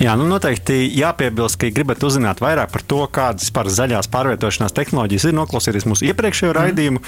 [0.00, 4.74] Jā, nu noteikti jāpiebilst, ka, ja gribat uzzināt vairāk par to, kādas par zaļās pārvietošanās
[4.76, 6.56] tehnoloģijas ir, noklausieties mūsu iepriekšējo mm.
[6.56, 7.02] raidījumu,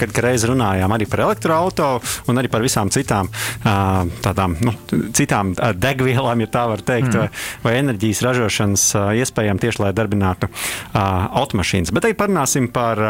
[0.00, 3.28] kad reiz runājām arī par elektroautorātu un arī par visām citām
[3.62, 4.74] tādām nu,
[5.14, 7.18] citām degvielām, ja tā var teikt, mm.
[7.20, 7.28] vai,
[7.66, 8.86] vai enerģijas ražošanas
[9.22, 10.48] iespējām tieši lai darbinātu
[10.96, 11.92] automašīnas.
[11.94, 13.02] Bet te parunāsim par,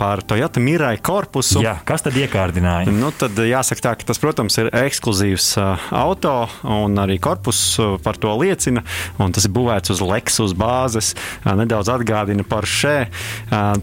[0.00, 1.62] par Toyota Mirai korpusu.
[1.64, 2.92] Jā, kas tad iekārdināja?
[2.92, 5.52] Nu, tad jāsaka tā, ka tas, protams, ir ekskluzīvs
[5.92, 6.34] auto
[6.68, 7.60] un arī korpus
[8.02, 8.82] par to liecina.
[9.18, 11.12] Tas ir būvēts uz Lexus bāzes,
[11.44, 12.96] nedaudz atgādina par šē.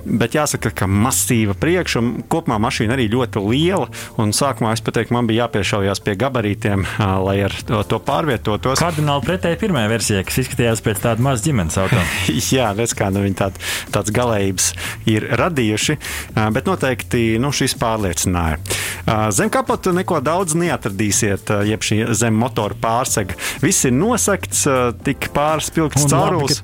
[0.06, 3.90] Bet jāsaka, ka masīva priekšā kopumā mašīna arī ļoti liela.
[4.40, 6.86] Sākumā es pateiktu, man bija jāpiešaujas pie gabarītiem,
[7.26, 8.80] lai ar to, to pārvietotos.
[8.82, 12.04] Kardināli pretēji pirmajai versijai, kas izskatījās pēc tāda maza ģimenes auto.
[12.56, 13.60] Jā, redz, kā nu, viņi tād,
[13.94, 14.72] tāds galējības
[15.12, 15.98] ir radījuši,
[16.56, 18.60] bet noteikti nu, šis pārliecināja.
[19.36, 23.38] Zem kapota neko daudz neatradīsiet, jeb šī zem motora pārsega.
[23.64, 24.66] Viss ir nosakts,
[25.06, 26.62] tik pārspilgts caurulis.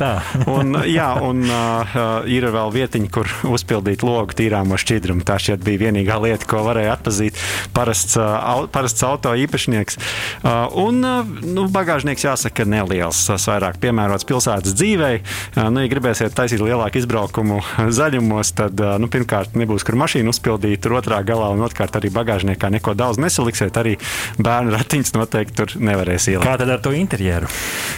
[0.52, 1.98] un, jā, un uh,
[2.30, 5.26] ir vēl vietiņa, kur uzpildīt logu tīrāmo šķidrumu.
[5.28, 7.40] Tā šķiet bija vienīgā lieta, ko varēja atpazīt
[7.76, 10.00] parasts, uh, parasts auto īpašnieks.
[10.42, 15.22] Uh, un uh, nu, bagāžnieks jāsaka neliels, tas vairāk piemērots pilsētas dzīvei.
[15.56, 17.62] Uh, nu, ja gribēsiet taisīt lielāku izbraukumu
[17.96, 22.12] zaļumos, tad uh, nu, pirmkārt nebūs kur mašīnu uzpildīt, tur otrā galā un otrkārt arī
[22.16, 23.76] bagāžniekā neko daudz nesaliksiet.
[23.80, 23.96] Arī
[24.42, 26.46] bērnu ratiņus noteikti tur nevarēs ielikt.
[26.46, 27.50] Kā tad ar to interjeru?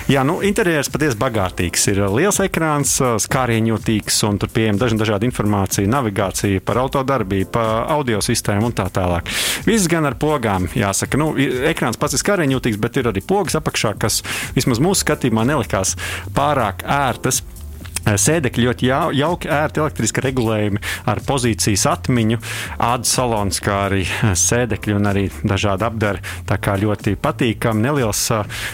[0.07, 1.87] Jā, nu, interjers patiesi bagātīgs.
[1.91, 2.95] Ir liels ekrāns,
[3.27, 8.87] skārienjūtīgs un tur pieejama dažna dažāda informācija, navigācija par autodarbību, par audio sistēmu un tā
[8.93, 9.27] tālāk.
[9.67, 11.19] Viss gan ar pogām, jāsaka.
[11.19, 11.33] Nu,
[11.69, 14.23] ekrāns pats ir skārienjūtīgs, bet ir arī pogas apakšā, kas
[14.55, 15.97] vismaz mūsu skatījumā nelikās
[16.37, 17.43] pārāk ērtas.
[18.07, 22.39] Sēdekļi ļoti jau, jauki, ērti elektriski regulējumi ar pozīcijas atmiņu,
[22.83, 24.05] ādas salons, kā arī
[24.47, 26.23] sēdekļi un arī dažādi apdari.
[26.47, 28.21] Tā kā ļoti patīkami, neliels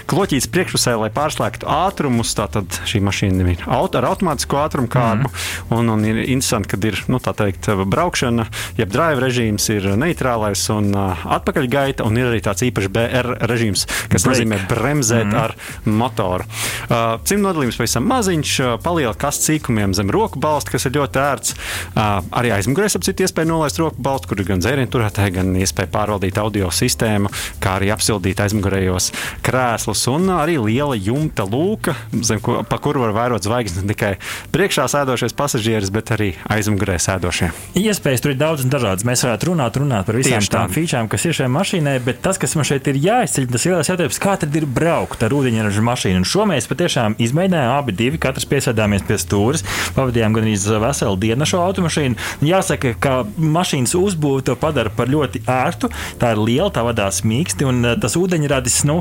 [0.09, 2.34] kloķītis priekšpusē, lai pārslēgtu ātrumus.
[2.38, 5.29] Tātad šī mašīna ir auto, ar automātisko ātrumu kārbu.
[5.29, 5.73] Mm.
[5.77, 10.91] Un, un ir interesanti, ka ir nu, teikt, braukšana, jeb drive režīms ir neitrālais un
[10.93, 14.29] atpakaļgaita, un ir arī tāds īpašs BR režīms, kas Break.
[14.29, 15.39] nozīmē bremzēt mm.
[15.39, 15.55] ar
[15.89, 16.47] motoru.
[16.84, 18.53] Uh, Cimta nodalījums pavisam maziņš,
[18.84, 21.55] palielina kastu sīkumiem zem roku balsta, kas ir ļoti ērts.
[21.95, 26.39] Arī aizmugurēs apcīt iespēju nolaist roku balstu, kur ir gan dzērienu turētāji, gan iespēja pārvaldīt
[26.41, 27.32] audio sistēmu,
[27.63, 29.11] kā arī apsildīt aizmugurējos
[29.45, 31.95] krēslus un arī liela jumta lūka,
[32.26, 34.13] zem ko, pa kuru var vērot zvaigznes ne tikai
[34.53, 37.51] priekšā sēdošies pasažieris, bet arī aizmugurē sēdošie.
[37.80, 39.05] Iespējas tur ir daudz un dažādas.
[39.07, 40.76] Mēs varētu runāt, runāt par visām Tieši tām tā.
[40.78, 44.21] featurēm, kas ir šajā mašīnai, bet tas, kas man šeit ir jāizceļ, tas ir jautājums,
[44.24, 46.21] kā tad ir braukt ar ūdeņraža mašīnu.
[46.24, 49.66] Un šo mēs patiešām izmēģinājām abi divi, katrs piesēdāmies pie stūres,
[49.97, 52.20] pavadījām gan arī veselu dienu šo automašīnu.
[52.47, 55.89] Jāsaka, ka mašīnas uzbūve to padara par ļoti ērtu.
[56.22, 58.99] Tā ir liela, tā vadās mīksti, un eh, tas ūdeņradis nu,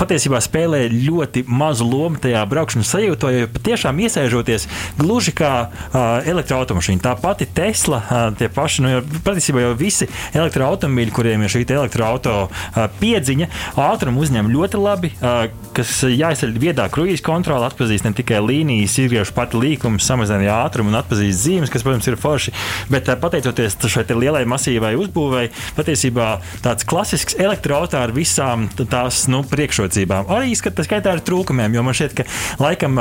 [0.00, 4.66] patiesībā spēlē ļoti mazu lomu tajā braukšanas sajūtā, jo patiešām iesēžoties
[4.98, 7.02] gluži kā uh, elektroautomašīna.
[7.04, 8.92] Tā pati Tesla, uh, tie paši, nu,
[9.26, 13.50] patiesībā jau visi elektroautomobīļi, kuriem ir šī elektroautorāta uh, piedziņa,
[13.84, 19.32] ātrumu uzņem ļoti labi, uh, kas jāizceļ viedā kruīzes kontrole, atpazīst ne tikai līnijas, izgriež
[19.34, 22.52] pati līkumus, samazina ātrumu un atpazīst zīmes, kas, protams, ir forši.
[22.92, 29.42] Bet uh, pateicoties šai lielai masīvai uzbūvēi, patiesībā tāds klasisks elektroautorāts ar visām tās nu,
[29.48, 30.28] priekšrocībām.
[30.32, 32.26] Arī skatās skaitā ar trūkumiem, jo man šķiet, ka
[32.60, 32.98] laikam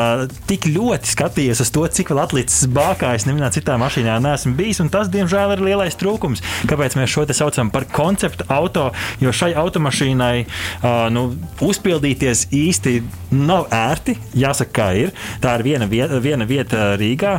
[0.48, 3.14] tik ļoti skatījies uz to, cik vēl atlicis bākā.
[3.18, 6.44] Es nevienā citā mašīnā neesmu bijis, un tas, diemžēl, ir lielais trūkums.
[6.70, 8.90] Kāpēc mēs šo te saucam par konceptu auto?
[9.24, 11.26] Jo šai automašīnai uh, nu,
[11.64, 12.98] uzpildīties īsti
[13.34, 14.18] nav ērti.
[14.38, 15.14] Jāsaka, kā ir.
[15.44, 17.34] Tā ir viena vieta, viena vieta Rīgā,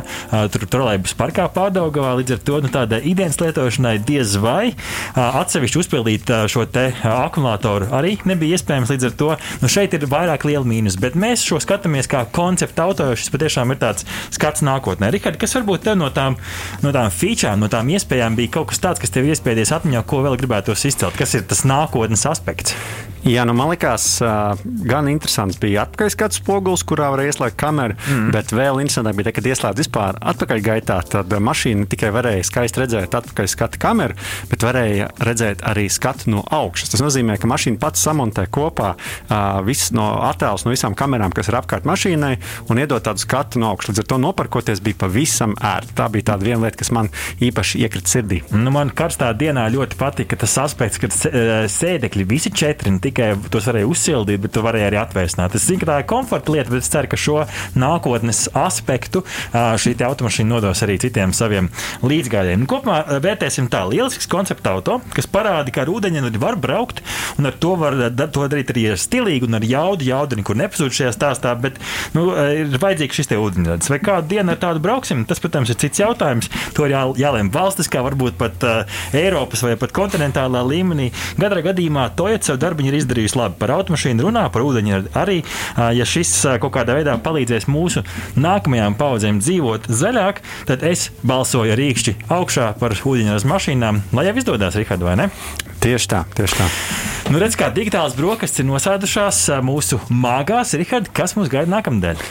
[0.53, 2.15] tur trolēļus parkā pārdaugavā.
[2.19, 4.73] Līdz ar to nu, tādai ikdienas lietošanai diez vai
[5.15, 8.93] atsevišķi uzpildīt šo te akumulātoru arī nebija iespējams.
[8.93, 9.31] Līdz ar to
[9.63, 10.99] nu, šeit ir vairāk liela mīnus.
[11.01, 15.11] Bet mēs šo skatāmies kā konceptu auto, jo šis patiešām ir tāds skats nākotnē.
[15.15, 16.39] Rihard, kas varbūt tev no tām,
[16.83, 20.23] no tām featurēm, no tām iespējām bija kaut kas tāds, kas tev iespējas atmiņā, ko
[20.25, 21.17] vēl gribētu izcelt?
[21.19, 22.75] Kas ir tas nākotnes aspekts?
[23.25, 24.19] Jā, nu man liekas,
[24.85, 28.27] gan interesants bija atpakaļskats spogulis, kurā var ieslēgt kameru, mm.
[28.35, 33.17] bet vēl interesantāk bija, te, kad ieslēdz vispār atpakaļgaitā, tad mašīna tikai varēja skaisti redzēt
[33.17, 34.13] atpakaļskata kameru,
[34.51, 36.91] bet varēja redzēt arī skatu no augšas.
[36.93, 38.91] Tas nozīmē, ka mašīna pats samontē kopā
[39.65, 42.35] visus no attēlus no visām kamerām, kas ir apkārt mašīnai,
[42.69, 43.95] un iedod tādu skatu no augšas.
[43.95, 45.97] Līdz ar to nopirkoties bija pavisam ērti.
[45.97, 47.09] Tā bija tāda viena lieta, kas man
[47.41, 48.43] īpaši iekrita sirdī.
[48.53, 53.87] Nu, man karstā dienā ļoti patika tas aspekts, ka sēdekļi visi četri tikai tos varēja
[53.89, 55.55] uzsildīt, bet tu varēji arī atvēsināt.
[55.55, 57.37] Es zinu, ka tā ir komforta lieta, bet es ceru, ka šo
[57.79, 61.69] nākotnes aspektu šī automašīna nodos arī citiem saviem
[62.03, 62.63] līdzgājējiem.
[62.63, 67.01] Nu, kopumā vērtēsim tā lielisks koncepts auto, kas parāda, ka ar ūdeņu var braukt,
[67.39, 67.97] un ar to var
[68.35, 70.05] to darīt arī stilīgi un ar jaudu.
[70.05, 71.79] Jaudu nekur nepazūd šajā stāstā, bet
[72.17, 73.91] nu, ir vajadzīgs šis ūdeņradis.
[73.93, 76.49] Vai kādu dienu ar tādu brauksim, tas, protams, ir cits jautājums.
[76.75, 81.11] To ir jā, jālēm valstiskā, varbūt pat uh, Eiropas vai pat kontinentālā līmenī.
[81.39, 83.04] Katrā gadījumā Toyota savu darbu ir izdarījusi
[83.37, 83.59] labi.
[83.59, 85.41] Par automašīnu runā, par ūdeņu arī.
[85.97, 86.33] Ja šis
[86.63, 88.05] kaut kādā veidā palīdzēs mūsu
[88.39, 94.79] nākamajām paudzēm dzīvot zaļāk, tad es balsoju rīkšķi augšā par ūdeņraža mašīnām, lai jau izdodas,
[94.79, 95.29] Rihard, vai ne?
[95.85, 96.69] Tieši tā, tieši tā.
[97.29, 100.73] Nu, redz, kā digitālas brokastis ir nosēdušās mūsu māgās.
[100.77, 102.25] Rihard, kas mums gaida nākamnedēļ?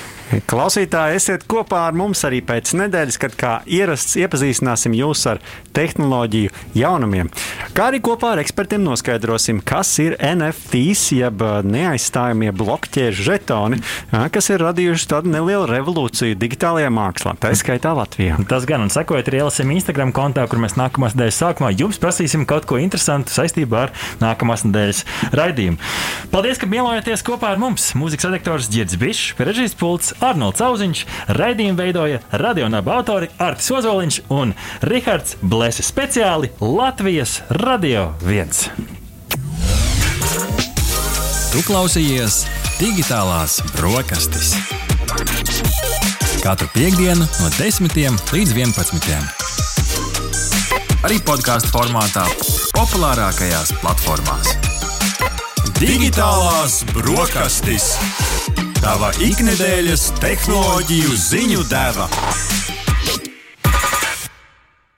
[0.49, 5.41] Klausītāji, esiet kopā ar mums arī pēc nedēļas, kad kā ierasts iepazīstināsim jūs ar
[5.77, 7.29] tehnoloģiju jaunumiem.
[7.77, 13.81] Kā arī kopā ar ekspertiem noskaidrosim, kas ir NFTs, jeb neaizstājamie blokķēžu žetoni,
[14.35, 18.41] kas ir radījuši tādu nelielu revolūciju digitālajā mākslā, tā skaitā Latvijā.
[18.51, 22.49] Tas gan, un sekojiet arī LSM Instagram kontā, kur mēs nākamās nedēļas sākumā jums prasīsim
[22.49, 23.95] kaut ko interesantu saistībā ar
[24.25, 25.05] nākamās nedēļas
[25.37, 25.79] raidījumu.
[26.33, 27.93] Paldies, ka mielojāties kopā ar mums!
[27.99, 31.05] Mūzikas redaktors Girds Bišs, režisors Pults Arnolds Zauziņš,
[31.39, 34.55] raidījumu veidoja radionāba autori Artis Ozoliņš un
[34.87, 38.95] Rihards Blēsis speciāli Latvijas Radio 1.
[41.55, 42.45] Tu klausījies
[42.81, 44.55] digitālās brokastis.
[46.43, 47.95] Katru piekdienu no 10
[48.35, 49.45] līdz 11.
[51.05, 52.25] Arī podkāstu formātā,
[52.73, 54.55] populārākajās platformās.
[55.77, 57.93] Digitālās brokastis!
[58.85, 62.05] Tava ikdienas tehnoloģiju ziņu deva.